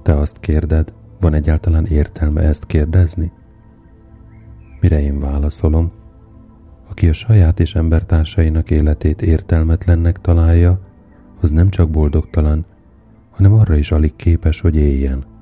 Te 0.03 0.17
azt 0.17 0.39
kérded, 0.39 0.93
van 1.19 1.33
egyáltalán 1.33 1.85
értelme 1.85 2.41
ezt 2.41 2.65
kérdezni? 2.65 3.31
Mire 4.79 5.01
én 5.01 5.19
válaszolom, 5.19 5.91
aki 6.89 7.09
a 7.09 7.13
saját 7.13 7.59
és 7.59 7.75
embertársainak 7.75 8.71
életét 8.71 9.21
értelmetlennek 9.21 10.21
találja, 10.21 10.79
az 11.41 11.51
nem 11.51 11.69
csak 11.69 11.89
boldogtalan, 11.89 12.65
hanem 13.29 13.53
arra 13.53 13.75
is 13.75 13.91
alig 13.91 14.15
képes, 14.15 14.61
hogy 14.61 14.75
éljen. 14.75 15.33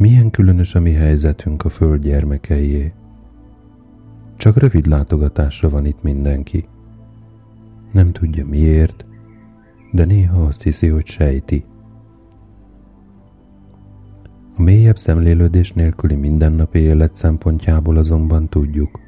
Milyen 0.00 0.30
különös 0.30 0.74
a 0.74 0.80
mi 0.80 0.92
helyzetünk 0.92 1.64
a 1.64 1.68
föld 1.68 2.02
gyermekeié. 2.02 2.92
Csak 4.36 4.56
rövid 4.56 4.86
látogatásra 4.86 5.68
van 5.68 5.86
itt 5.86 6.02
mindenki. 6.02 6.66
Nem 7.92 8.12
tudja 8.12 8.46
miért, 8.46 9.04
de 9.92 10.04
néha 10.04 10.42
azt 10.42 10.62
hiszi, 10.62 10.88
hogy 10.88 11.06
sejti. 11.06 11.64
A 14.56 14.62
mélyebb 14.62 14.98
szemlélődés 14.98 15.72
nélküli 15.72 16.14
mindennapi 16.14 16.78
élet 16.78 17.14
szempontjából 17.14 17.96
azonban 17.96 18.48
tudjuk, 18.48 19.00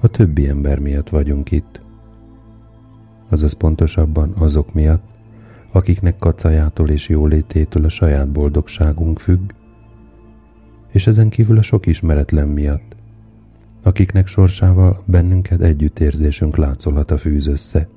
a 0.00 0.08
többi 0.08 0.48
ember 0.48 0.78
miatt 0.78 1.08
vagyunk 1.08 1.50
itt. 1.50 1.80
Azaz 3.28 3.52
pontosabban 3.52 4.32
azok 4.36 4.74
miatt, 4.74 5.04
akiknek 5.72 6.16
kacajától 6.16 6.88
és 6.88 7.08
jólététől 7.08 7.84
a 7.84 7.88
saját 7.88 8.28
boldogságunk 8.28 9.18
függ, 9.18 9.50
és 10.98 11.06
ezen 11.06 11.28
kívül 11.28 11.58
a 11.58 11.62
sok 11.62 11.86
ismeretlen 11.86 12.48
miatt, 12.48 12.96
akiknek 13.82 14.26
sorsával 14.26 15.02
bennünket 15.04 15.60
együttérzésünk 15.60 16.56
látszolata 16.56 17.16
fűz 17.16 17.46
össze. 17.46 17.88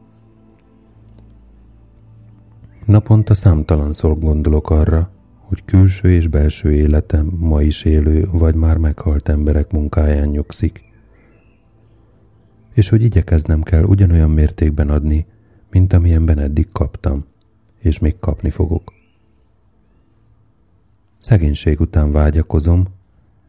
Naponta 2.85 3.33
számtalanszor 3.33 4.19
gondolok 4.19 4.69
arra, 4.69 5.09
hogy 5.39 5.65
külső 5.65 6.11
és 6.11 6.27
belső 6.27 6.73
életem 6.73 7.25
ma 7.39 7.61
is 7.61 7.83
élő 7.83 8.27
vagy 8.31 8.55
már 8.55 8.77
meghalt 8.77 9.29
emberek 9.29 9.71
munkáján 9.71 10.27
nyugszik, 10.27 10.83
és 12.73 12.89
hogy 12.89 13.03
igyekeznem 13.03 13.61
kell 13.61 13.83
ugyanolyan 13.83 14.29
mértékben 14.29 14.89
adni, 14.89 15.25
mint 15.69 15.93
amilyenben 15.93 16.39
eddig 16.39 16.67
kaptam, 16.71 17.25
és 17.77 17.99
még 17.99 18.19
kapni 18.19 18.49
fogok. 18.49 19.00
Szegénység 21.21 21.79
után 21.79 22.11
vágyakozom, 22.11 22.87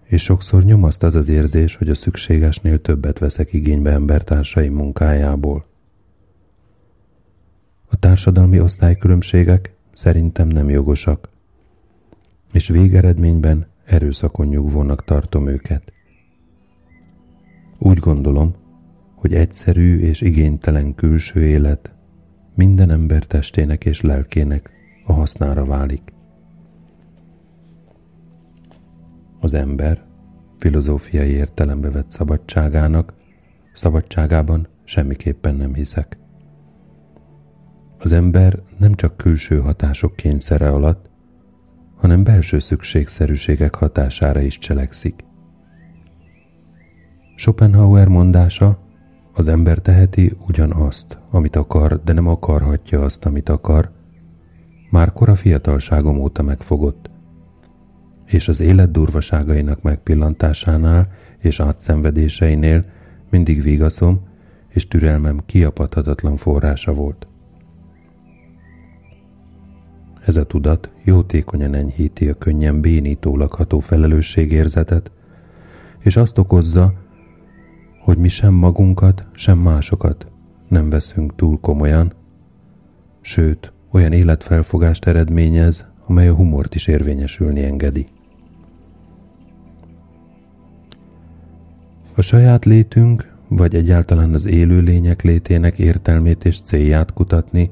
és 0.04 0.22
sokszor 0.22 0.62
nyomaszt 0.64 1.02
az 1.02 1.14
az 1.14 1.28
érzés, 1.28 1.76
hogy 1.76 1.88
a 1.88 1.94
szükségesnél 1.94 2.80
többet 2.80 3.18
veszek 3.18 3.52
igénybe 3.52 3.90
embertársaim 3.90 4.74
munkájából. 4.74 5.64
A 7.86 7.96
társadalmi 7.96 8.60
osztálykülönbségek 8.60 9.74
szerintem 9.94 10.48
nem 10.48 10.68
jogosak, 10.68 11.28
és 12.52 12.68
végeredményben 12.68 13.66
erőszakon 13.84 14.46
nyugvónak 14.46 15.04
tartom 15.04 15.46
őket. 15.46 15.92
Úgy 17.78 17.98
gondolom, 17.98 18.54
hogy 19.14 19.34
egyszerű 19.34 19.98
és 19.98 20.20
igénytelen 20.20 20.94
külső 20.94 21.46
élet 21.46 21.92
minden 22.54 22.90
ember 22.90 23.24
testének 23.24 23.84
és 23.84 24.00
lelkének 24.00 24.70
a 25.04 25.12
hasznára 25.12 25.64
válik. 25.64 26.02
Az 29.44 29.54
ember 29.54 30.04
filozófiai 30.58 31.30
értelembe 31.30 31.90
vett 31.90 32.10
szabadságának, 32.10 33.12
szabadságában 33.72 34.68
semmiképpen 34.84 35.54
nem 35.54 35.74
hiszek. 35.74 36.18
Az 37.98 38.12
ember 38.12 38.62
nem 38.78 38.94
csak 38.94 39.16
külső 39.16 39.60
hatások 39.60 40.16
kényszere 40.16 40.68
alatt, 40.68 41.10
hanem 41.96 42.24
belső 42.24 42.58
szükségszerűségek 42.58 43.74
hatására 43.74 44.40
is 44.40 44.58
cselekszik. 44.58 45.24
Schopenhauer 47.36 48.08
mondása, 48.08 48.78
az 49.32 49.48
ember 49.48 49.78
teheti 49.78 50.36
ugyanazt, 50.46 51.18
amit 51.30 51.56
akar, 51.56 52.02
de 52.04 52.12
nem 52.12 52.26
akarhatja 52.26 53.02
azt, 53.02 53.24
amit 53.24 53.48
akar, 53.48 53.90
már 54.90 55.12
kora 55.12 55.34
fiatalságom 55.34 56.18
óta 56.18 56.42
megfogott, 56.42 57.10
és 58.32 58.48
az 58.48 58.60
élet 58.60 58.90
durvaságainak 58.90 59.82
megpillantásánál 59.82 61.08
és 61.38 61.60
átszenvedéseinél 61.60 62.84
mindig 63.30 63.62
vigaszom 63.62 64.20
és 64.68 64.88
türelmem 64.88 65.40
kiapadhatatlan 65.46 66.36
forrása 66.36 66.92
volt. 66.92 67.26
Ez 70.24 70.36
a 70.36 70.44
tudat 70.44 70.90
jótékonyan 71.04 71.74
enyhíti 71.74 72.28
a 72.28 72.34
könnyen 72.34 72.80
bénító 72.80 73.36
lakható 73.36 73.80
felelősségérzetet, 73.80 75.10
és 75.98 76.16
azt 76.16 76.38
okozza, 76.38 76.92
hogy 77.98 78.18
mi 78.18 78.28
sem 78.28 78.54
magunkat, 78.54 79.26
sem 79.32 79.58
másokat 79.58 80.26
nem 80.68 80.90
veszünk 80.90 81.34
túl 81.34 81.60
komolyan, 81.60 82.12
sőt, 83.20 83.72
olyan 83.90 84.12
életfelfogást 84.12 85.06
eredményez, 85.06 85.86
amely 86.06 86.28
a 86.28 86.34
humort 86.34 86.74
is 86.74 86.86
érvényesülni 86.86 87.64
engedi. 87.64 88.06
A 92.14 92.20
saját 92.20 92.64
létünk, 92.64 93.32
vagy 93.48 93.74
egyáltalán 93.74 94.32
az 94.32 94.46
élő 94.46 94.80
lények 94.80 95.22
létének 95.22 95.78
értelmét 95.78 96.44
és 96.44 96.60
célját 96.60 97.12
kutatni 97.12 97.70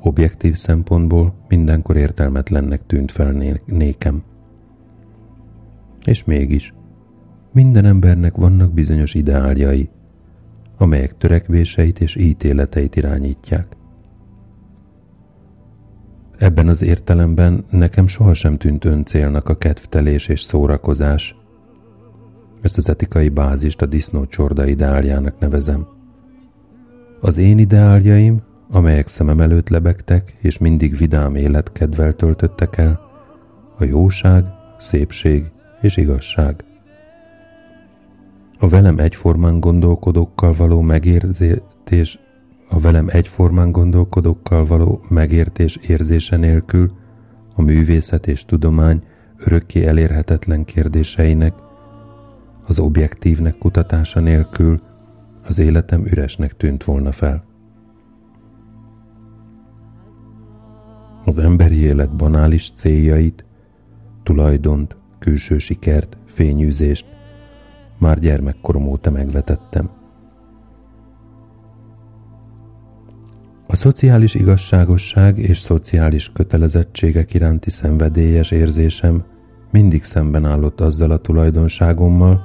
objektív 0.00 0.54
szempontból 0.54 1.34
mindenkor 1.48 1.96
értelmetlennek 1.96 2.86
tűnt 2.86 3.12
fel 3.12 3.56
nékem. 3.64 4.22
És 6.04 6.24
mégis, 6.24 6.74
minden 7.52 7.84
embernek 7.84 8.36
vannak 8.36 8.72
bizonyos 8.72 9.14
ideáljai, 9.14 9.88
amelyek 10.76 11.16
törekvéseit 11.18 12.00
és 12.00 12.16
ítéleteit 12.16 12.96
irányítják. 12.96 13.76
Ebben 16.38 16.68
az 16.68 16.82
értelemben 16.82 17.64
nekem 17.70 18.06
sohasem 18.06 18.56
tűnt 18.56 18.84
öncélnak 18.84 19.48
a 19.48 19.56
kedvtelés 19.56 20.28
és 20.28 20.40
szórakozás. 20.40 21.36
Ezt 22.60 22.76
az 22.76 22.88
etikai 22.88 23.28
bázist 23.28 23.82
a 23.82 23.86
disznó 23.86 24.26
csorda 24.26 24.66
ideáljának 24.66 25.38
nevezem. 25.38 25.86
Az 27.20 27.38
én 27.38 27.58
ideáljaim 27.58 28.42
amelyek 28.70 29.06
szemem 29.06 29.40
előtt 29.40 29.68
lebegtek, 29.68 30.36
és 30.40 30.58
mindig 30.58 30.96
vidám 30.96 31.34
életkedvel 31.34 32.12
töltöttek 32.12 32.76
el, 32.76 33.00
a 33.78 33.84
jóság, 33.84 34.44
szépség 34.78 35.50
és 35.80 35.96
igazság. 35.96 36.64
A 38.58 38.68
velem 38.68 38.98
egyformán 38.98 39.60
gondolkodókkal 39.60 40.52
való 40.52 40.80
megértés, 40.80 42.18
a 42.68 42.80
velem 42.80 43.06
egyformán 43.08 43.72
gondolkodókkal 43.72 44.64
való 44.64 45.00
megértés 45.08 45.76
érzése 45.76 46.36
nélkül 46.36 46.88
a 47.54 47.62
művészet 47.62 48.26
és 48.26 48.44
tudomány 48.44 49.02
örökké 49.36 49.84
elérhetetlen 49.84 50.64
kérdéseinek, 50.64 51.54
az 52.66 52.78
objektívnek 52.78 53.58
kutatása 53.58 54.20
nélkül 54.20 54.80
az 55.42 55.58
életem 55.58 56.06
üresnek 56.06 56.56
tűnt 56.56 56.84
volna 56.84 57.12
fel. 57.12 57.44
az 61.26 61.38
emberi 61.38 61.76
élet 61.76 62.16
banális 62.16 62.72
céljait, 62.74 63.44
tulajdont, 64.22 64.96
külső 65.18 65.58
sikert, 65.58 66.16
fényűzést 66.26 67.06
már 67.98 68.18
gyermekkorom 68.18 68.86
óta 68.86 69.10
megvetettem. 69.10 69.90
A 73.66 73.76
szociális 73.76 74.34
igazságosság 74.34 75.38
és 75.38 75.58
szociális 75.58 76.32
kötelezettségek 76.32 77.34
iránti 77.34 77.70
szenvedélyes 77.70 78.50
érzésem 78.50 79.24
mindig 79.70 80.04
szemben 80.04 80.44
állott 80.44 80.80
azzal 80.80 81.10
a 81.10 81.20
tulajdonságommal, 81.20 82.40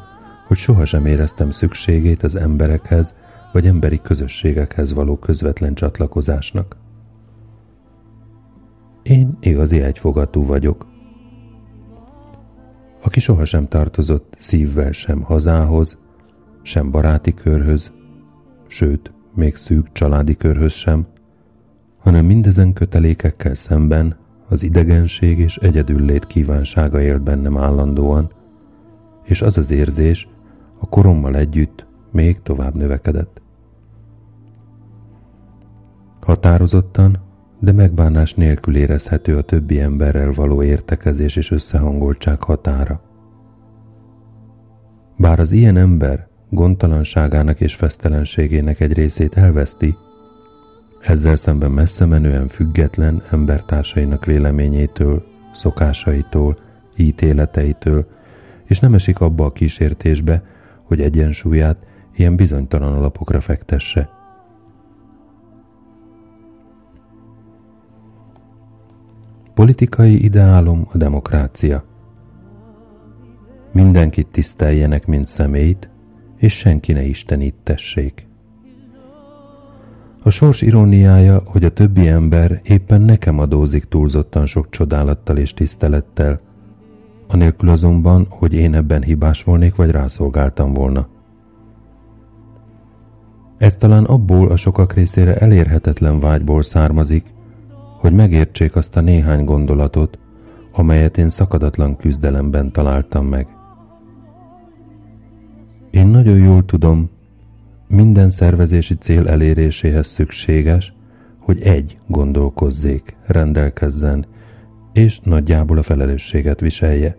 hogy 0.52 0.60
sohasem 0.60 1.06
éreztem 1.06 1.52
szükségét 1.52 2.24
az 2.24 2.36
emberekhez 2.36 3.18
vagy 3.52 3.68
emberi 3.68 4.02
közösségekhez 4.02 4.94
való 4.94 5.18
közvetlen 5.18 5.74
csatlakozásnak. 5.74 6.76
Én 9.04 9.38
igazi 9.40 9.82
egyfogatú 9.82 10.46
vagyok, 10.46 10.86
aki 13.02 13.20
sohasem 13.20 13.68
tartozott 13.68 14.36
szívvel 14.38 14.92
sem 14.92 15.22
hazához, 15.22 15.98
sem 16.62 16.92
baráti 16.92 17.34
körhöz, 17.34 17.92
sőt, 18.68 19.14
még 19.36 19.56
szűk 19.56 19.92
családi 19.92 20.36
körhöz 20.36 20.74
sem, 20.74 21.08
hanem 22.00 22.26
mindezen 22.26 22.74
kötelékekkel 22.74 23.54
szemben 23.54 24.18
az 24.50 24.64
idegenség 24.64 25.40
és 25.40 25.58
egyedüllét 25.58 26.28
kívánsága 26.28 27.02
élt 27.02 27.22
bennem 27.22 27.58
állandóan, 27.58 28.32
és 29.24 29.42
az 29.42 29.58
az 29.58 29.72
érzés 29.72 30.28
a 30.82 30.90
korommal 30.90 31.36
együtt 31.36 31.86
még 32.12 32.42
tovább 32.42 32.76
növekedett. 32.76 33.42
Határozottan, 36.22 37.20
de 37.60 37.72
megbánás 37.72 38.34
nélkül 38.34 38.76
érezhető 38.76 39.38
a 39.38 39.42
többi 39.42 39.80
emberrel 39.80 40.32
való 40.32 40.64
értekezés 40.64 41.36
és 41.36 41.52
összehangoltság 41.52 42.44
határa. 42.44 43.02
Bár 45.18 45.40
az 45.40 45.52
ilyen 45.52 45.78
ember 45.78 46.28
gondtalanságának 46.50 47.60
és 47.60 47.76
fesztelenségének 47.76 48.80
egy 48.80 48.94
részét 48.94 49.38
elveszti, 49.38 49.96
ezzel 51.02 51.36
szemben 51.36 51.72
messze 51.72 52.06
menően 52.06 52.48
független 52.48 53.22
embertársainak 53.32 54.26
véleményétől, 54.26 55.26
szokásaitól, 55.54 56.58
ítéleteitől, 56.96 58.08
és 58.66 58.80
nem 58.80 58.94
esik 58.94 59.20
abba 59.20 59.46
a 59.46 59.52
kísértésbe, 59.52 60.44
hogy 60.92 61.02
egyensúlyát 61.02 61.86
ilyen 62.16 62.36
bizonytalan 62.36 62.94
alapokra 62.94 63.40
fektesse. 63.40 64.10
Politikai 69.54 70.24
ideálom 70.24 70.88
a 70.92 70.98
demokrácia. 70.98 71.84
Mindenkit 73.72 74.28
tiszteljenek, 74.28 75.06
mint 75.08 75.26
személyt, 75.26 75.90
és 76.38 76.58
senki 76.58 76.94
ne 76.94 77.04
istenítessék. 77.04 78.28
A 80.24 80.30
sors 80.30 80.62
iróniája, 80.62 81.42
hogy 81.46 81.64
a 81.64 81.74
többi 81.74 82.08
ember 82.08 82.62
éppen 82.64 83.02
nekem 83.02 83.40
adózik 83.40 83.84
túlzottan 83.84 84.46
sok 84.46 84.70
csodálattal 84.70 85.38
és 85.38 85.54
tisztelettel, 85.54 86.42
anélkül 87.34 87.70
azonban, 87.70 88.26
hogy 88.30 88.54
én 88.54 88.74
ebben 88.74 89.02
hibás 89.02 89.44
volnék 89.44 89.76
vagy 89.76 89.92
rászolgáltam 89.92 90.74
volna. 90.74 91.08
Ez 93.58 93.76
talán 93.76 94.04
abból 94.04 94.48
a 94.48 94.56
sokak 94.56 94.94
részére 94.94 95.36
elérhetetlen 95.36 96.20
vágyból 96.20 96.62
származik, 96.62 97.26
hogy 98.00 98.14
megértsék 98.14 98.76
azt 98.76 98.98
a 98.98 99.02
néhány 99.02 99.46
gondolatot, 99.46 100.20
amelyet 100.72 101.18
én 101.18 101.30
szakadatlan 101.30 101.98
küzdelemben 101.98 102.72
találtam 102.72 103.26
meg. 103.26 103.48
Én 105.92 106.08
nagyon 106.08 106.38
jól 106.38 106.66
tudom, 106.66 107.10
minden 107.88 108.30
szervezési 108.30 108.96
cél 108.96 109.28
eléréséhez 109.28 110.08
szükséges, 110.08 110.94
hogy 111.38 111.62
egy 111.62 111.96
gondolkozzék, 112.08 113.16
rendelkezzen, 113.26 114.26
és 114.94 115.20
nagyjából 115.20 115.78
a 115.78 115.84
felelősséget 115.84 116.60
viselje. 116.60 117.18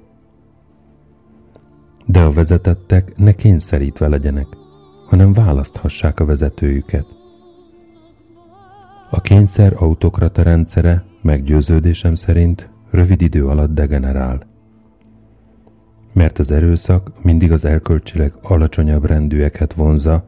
De 2.07 2.21
a 2.21 2.31
vezetettek 2.31 3.17
ne 3.17 3.33
kényszerítve 3.33 4.09
legyenek, 4.09 4.47
hanem 5.07 5.33
választhassák 5.33 6.21
a 6.21 6.25
vezetőjüket. 6.25 7.07
A 9.11 9.21
kényszer 9.21 9.75
autokrata 9.77 10.43
rendszere 10.43 11.05
meggyőződésem 11.23 12.15
szerint 12.15 12.71
rövid 12.91 13.23
idő 13.23 13.47
alatt 13.47 13.75
degenerál. 13.75 14.43
Mert 16.13 16.39
az 16.39 16.51
erőszak 16.51 17.23
mindig 17.23 17.53
az 17.53 17.65
erkölcsileg 17.65 18.33
alacsonyabb 18.43 19.05
rendűeket 19.05 19.75
vonza, 19.75 20.25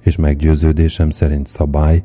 és 0.00 0.16
meggyőződésem 0.16 1.10
szerint 1.10 1.46
szabály, 1.46 2.04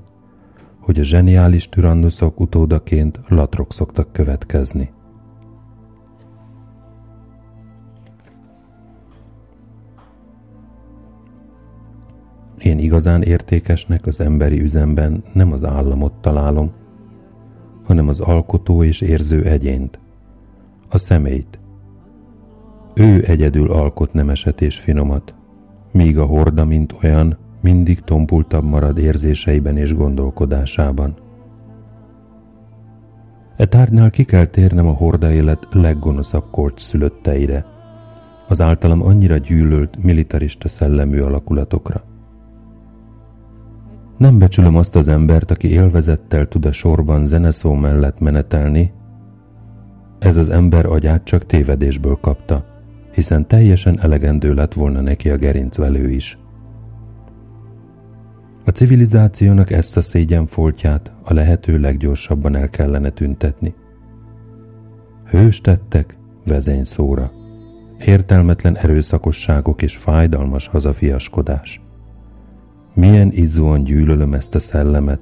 hogy 0.86 1.00
a 1.00 1.04
zseniális 1.04 1.70
tyrannuszok 1.70 2.40
utódaként 2.40 3.20
latrok 3.28 3.74
szoktak 3.74 4.12
következni. 4.12 4.92
Én 12.60 12.80
igazán 12.80 13.22
értékesnek 13.22 14.06
az 14.06 14.20
emberi 14.20 14.62
üzemben 14.62 15.24
nem 15.34 15.52
az 15.52 15.64
államot 15.64 16.14
találom, 16.14 16.72
hanem 17.84 18.08
az 18.08 18.20
alkotó 18.20 18.84
és 18.84 19.02
érző 19.02 19.44
egyént, 19.44 20.00
a 20.90 20.98
személyt. 20.98 21.60
Ő 22.94 23.24
egyedül 23.28 23.72
alkot 23.72 24.14
nemeset 24.14 24.62
és 24.62 24.80
finomat, 24.80 25.34
míg 25.92 26.18
a 26.18 26.26
horda, 26.26 26.66
mint 26.66 26.96
olyan, 27.04 27.38
mindig 27.66 28.00
tompultabb 28.00 28.64
marad 28.64 28.98
érzéseiben 28.98 29.78
és 29.78 29.96
gondolkodásában. 29.96 31.16
E 33.56 33.66
tárgynál 33.66 34.10
ki 34.10 34.24
kell 34.24 34.46
térnem 34.46 34.88
a 34.88 34.92
horda 34.92 35.32
élet 35.32 35.68
leggonoszabb 35.72 36.44
korcs 36.52 36.82
szülötteire, 36.82 37.66
az 38.48 38.62
általam 38.62 39.02
annyira 39.02 39.38
gyűlölt 39.38 40.04
militarista 40.04 40.68
szellemű 40.68 41.20
alakulatokra. 41.20 42.04
Nem 44.18 44.40
becsülöm 44.40 44.76
azt 44.76 44.96
az 44.96 45.08
embert, 45.08 45.52
aki 45.52 45.70
élvezettel 45.70 46.48
tud 46.48 46.66
a 46.66 46.72
sorban 46.72 47.26
zeneszó 47.26 47.74
mellett 47.74 48.20
menetelni. 48.20 48.92
Ez 50.20 50.38
az 50.38 50.50
ember 50.50 50.86
agyát 50.86 51.24
csak 51.24 51.46
tévedésből 51.46 52.18
kapta, 52.22 52.66
hiszen 53.12 53.48
teljesen 53.48 54.00
elegendő 54.02 54.54
lett 54.54 54.74
volna 54.74 55.02
neki 55.02 55.30
a 55.30 55.38
gerincvelő 55.38 56.10
is. 56.10 56.38
A 58.68 58.72
civilizációnak 58.72 59.72
ezt 59.72 59.98
a 59.98 60.02
szégyenfoltját 60.02 61.12
a 61.24 61.34
lehető 61.34 61.80
leggyorsabban 61.80 62.56
el 62.56 62.70
kellene 62.70 63.10
tüntetni. 63.10 63.74
Hős 65.26 65.62
tettek, 65.62 66.18
vezényszóra, 66.46 67.32
értelmetlen 68.00 68.78
erőszakosságok 68.78 69.82
és 69.82 69.98
fájdalmas 69.98 70.68
hazafiaskodás. 70.68 71.82
Milyen 72.94 73.32
izzóan 73.32 73.84
gyűlölöm 73.84 74.34
ezt 74.34 74.56
a 74.56 74.60
szellemet, 74.60 75.20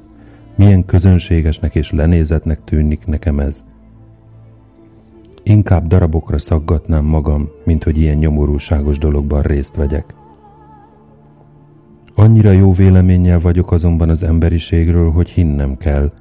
milyen 0.55 0.85
közönségesnek 0.85 1.75
és 1.75 1.91
lenézetnek 1.91 2.63
tűnik 2.63 3.05
nekem 3.05 3.39
ez. 3.39 3.63
Inkább 5.43 5.87
darabokra 5.87 6.37
szaggatnám 6.37 7.05
magam, 7.05 7.49
mint 7.63 7.83
hogy 7.83 7.97
ilyen 7.97 8.17
nyomorúságos 8.17 8.97
dologban 8.97 9.41
részt 9.41 9.75
vegyek. 9.75 10.13
Annyira 12.15 12.51
jó 12.51 12.71
véleménnyel 12.71 13.39
vagyok 13.39 13.71
azonban 13.71 14.09
az 14.09 14.23
emberiségről, 14.23 15.11
hogy 15.11 15.29
hinnem 15.29 15.77
kell. 15.77 16.11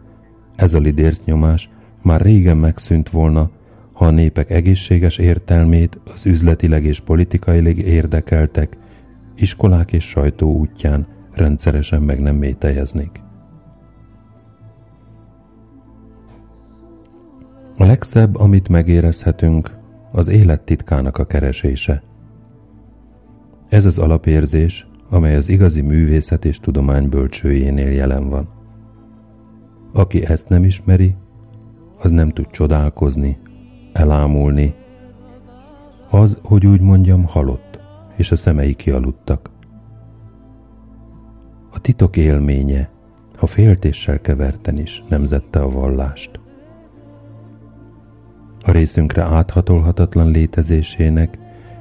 Ez 0.57 0.74
a 0.74 0.78
lidércnyomás 0.78 1.70
már 2.03 2.20
régen 2.20 2.57
megszűnt 2.57 3.11
volna, 3.11 3.51
ha 3.93 4.05
a 4.05 4.11
népek 4.11 4.51
egészséges 4.51 5.18
értelmét 5.18 6.01
az 6.14 6.26
üzletileg 6.26 6.84
és 6.84 7.01
politikailag 7.01 7.78
érdekeltek, 7.78 8.76
iskolák 9.34 9.93
és 9.93 10.05
sajtó 10.05 10.53
útján 10.53 11.07
rendszeresen 11.32 12.03
meg 12.03 12.20
nem 12.20 12.36
métejeznék. 12.36 13.20
A 17.76 17.84
legszebb, 17.84 18.36
amit 18.36 18.68
megérezhetünk, 18.68 19.70
az 20.11 20.28
élet 20.28 20.61
titkának 20.61 21.18
a 21.18 21.26
keresése. 21.26 22.03
Ez 23.68 23.84
az 23.84 23.99
alapérzés, 23.99 24.86
amely 25.13 25.37
az 25.37 25.49
igazi 25.49 25.81
művészet 25.81 26.45
és 26.45 26.61
tudomány 26.61 27.09
bölcsőjénél 27.09 27.91
jelen 27.91 28.29
van. 28.29 28.49
Aki 29.93 30.25
ezt 30.25 30.49
nem 30.49 30.65
ismeri, 30.65 31.15
az 31.99 32.11
nem 32.11 32.29
tud 32.29 32.47
csodálkozni, 32.51 33.39
elámulni. 33.93 34.75
Az, 36.11 36.39
hogy 36.43 36.67
úgy 36.67 36.81
mondjam, 36.81 37.25
halott, 37.25 37.81
és 38.17 38.31
a 38.31 38.37
szemei 38.37 38.75
kialudtak. 38.75 39.51
A 41.71 41.81
titok 41.81 42.17
élménye, 42.17 42.91
ha 43.37 43.47
féltéssel 43.47 44.21
keverten 44.21 44.79
is 44.79 45.05
nemzette 45.09 45.61
a 45.61 45.71
vallást. 45.71 46.41
A 48.61 48.71
részünkre 48.71 49.23
áthatolhatatlan 49.23 50.31
létezésének 50.31 51.39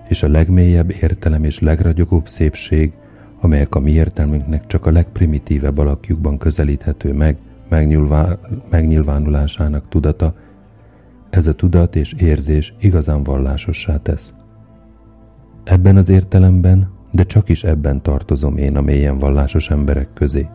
és 0.08 0.24
a 0.24 0.30
legmélyebb 0.30 0.92
értelem 0.92 1.44
és 1.44 1.60
legragyogóbb 1.60 2.28
szépség 2.28 2.94
amelyek 3.42 3.76
a 3.76 3.80
mi 3.80 3.92
értelmünknek 3.92 4.68
csak 4.68 4.86
a 4.86 4.92
legprimitívebb 4.92 5.78
alakjukban 5.78 6.38
közelíthető 6.38 7.14
meg, 7.14 7.38
megnyilvánulásának 8.70 9.90
tudata, 9.90 10.36
ez 11.30 11.48
a 11.48 11.56
tudat 11.56 11.96
és 11.96 12.14
érzés 12.14 12.74
igazán 12.80 13.24
vallásossá 13.24 13.98
tesz. 13.98 14.34
Ebben 15.64 15.98
az 15.98 16.10
értelemben, 16.10 16.90
de 17.12 17.24
csak 17.24 17.50
is 17.50 17.64
ebben 17.64 18.02
tartozom 18.02 18.58
én 18.58 18.78
a 18.78 18.82
mélyen 18.82 19.20
vallásos 19.20 19.70
emberek 19.70 20.08
közé. 20.14 20.48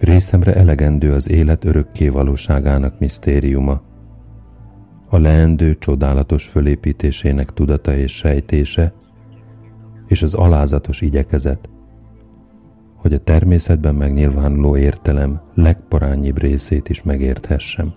Részemre 0.00 0.54
elegendő 0.54 1.12
az 1.12 1.28
élet 1.28 1.64
örökké 1.64 2.08
valóságának 2.08 2.98
misztériuma, 2.98 3.80
a 5.18 5.20
leendő 5.20 5.78
csodálatos 5.78 6.46
fölépítésének 6.46 7.52
tudata 7.52 7.96
és 7.96 8.16
sejtése, 8.16 8.92
és 10.06 10.22
az 10.22 10.34
alázatos 10.34 11.00
igyekezet, 11.00 11.68
hogy 12.94 13.12
a 13.12 13.18
természetben 13.18 13.94
megnyilvánuló 13.94 14.76
értelem 14.76 15.40
legparányibb 15.54 16.38
részét 16.38 16.88
is 16.88 17.02
megérthessem. 17.02 17.94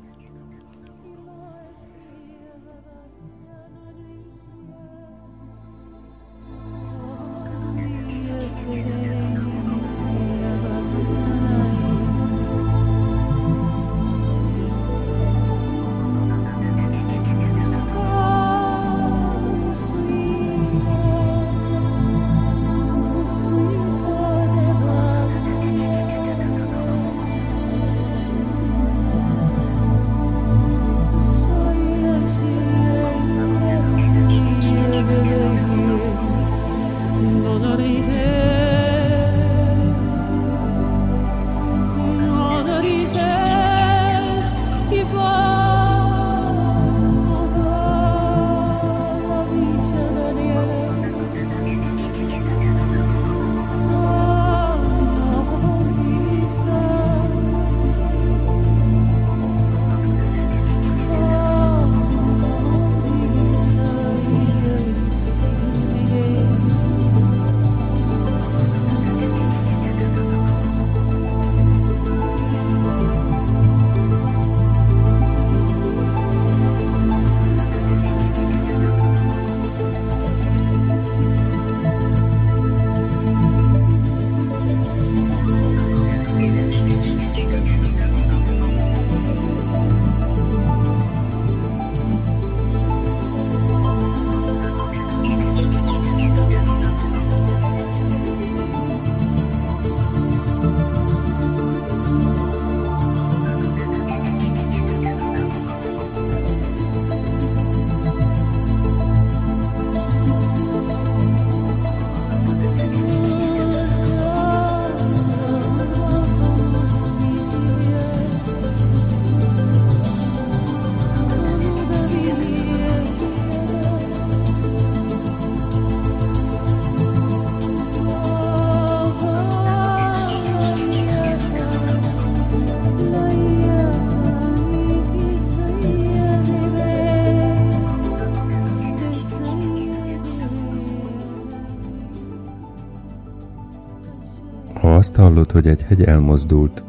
Hallod, 145.51 145.63
hogy 145.63 145.67
egy 145.67 145.81
hegy 145.81 146.03
elmozdult, 146.03 146.83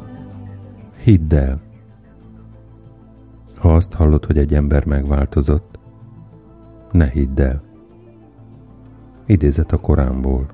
hidd 0.97 1.35
el. 1.35 1.61
Ha 3.55 3.75
azt 3.75 3.93
hallod, 3.93 4.25
hogy 4.25 4.37
egy 4.37 4.53
ember 4.53 4.85
megváltozott, 4.85 5.79
ne 6.91 7.09
hidd 7.09 7.41
el. 7.41 7.61
Idézet 9.25 9.71
a 9.71 9.79
Koránból. 9.79 10.47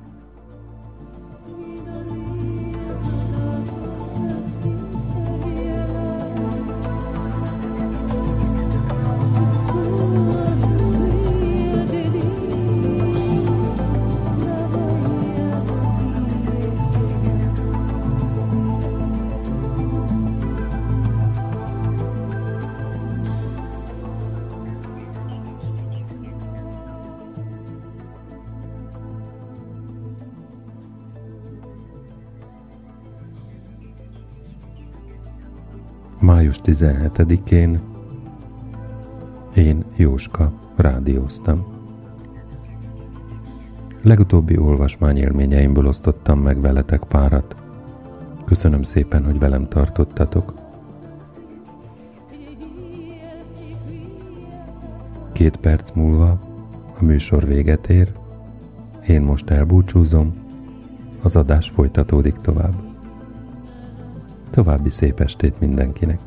Május 36.30 36.60
17-én 36.64 37.80
én, 39.56 39.86
Jóska, 39.96 40.52
rádióztam. 40.76 41.66
Legutóbbi 44.02 44.58
olvasmányélményeimből 44.58 45.88
osztottam 45.88 46.40
meg 46.40 46.62
veletek 46.62 47.04
párat. 47.04 47.56
Köszönöm 48.46 48.82
szépen, 48.82 49.26
hogy 49.26 49.40
velem 49.40 49.68
tartottatok. 49.68 50.54
Két 55.32 55.58
perc 55.58 55.92
múlva 55.92 56.30
a 57.00 57.04
műsor 57.04 57.46
véget 57.46 57.90
ér, 57.90 58.12
én 59.08 59.22
most 59.22 59.50
elbúcsúzom, 59.50 60.34
az 61.22 61.36
adás 61.36 61.70
folytatódik 61.70 62.36
tovább. 62.36 62.89
További 64.50 64.90
szép 64.90 65.20
estét 65.20 65.60
mindenkinek! 65.60 66.20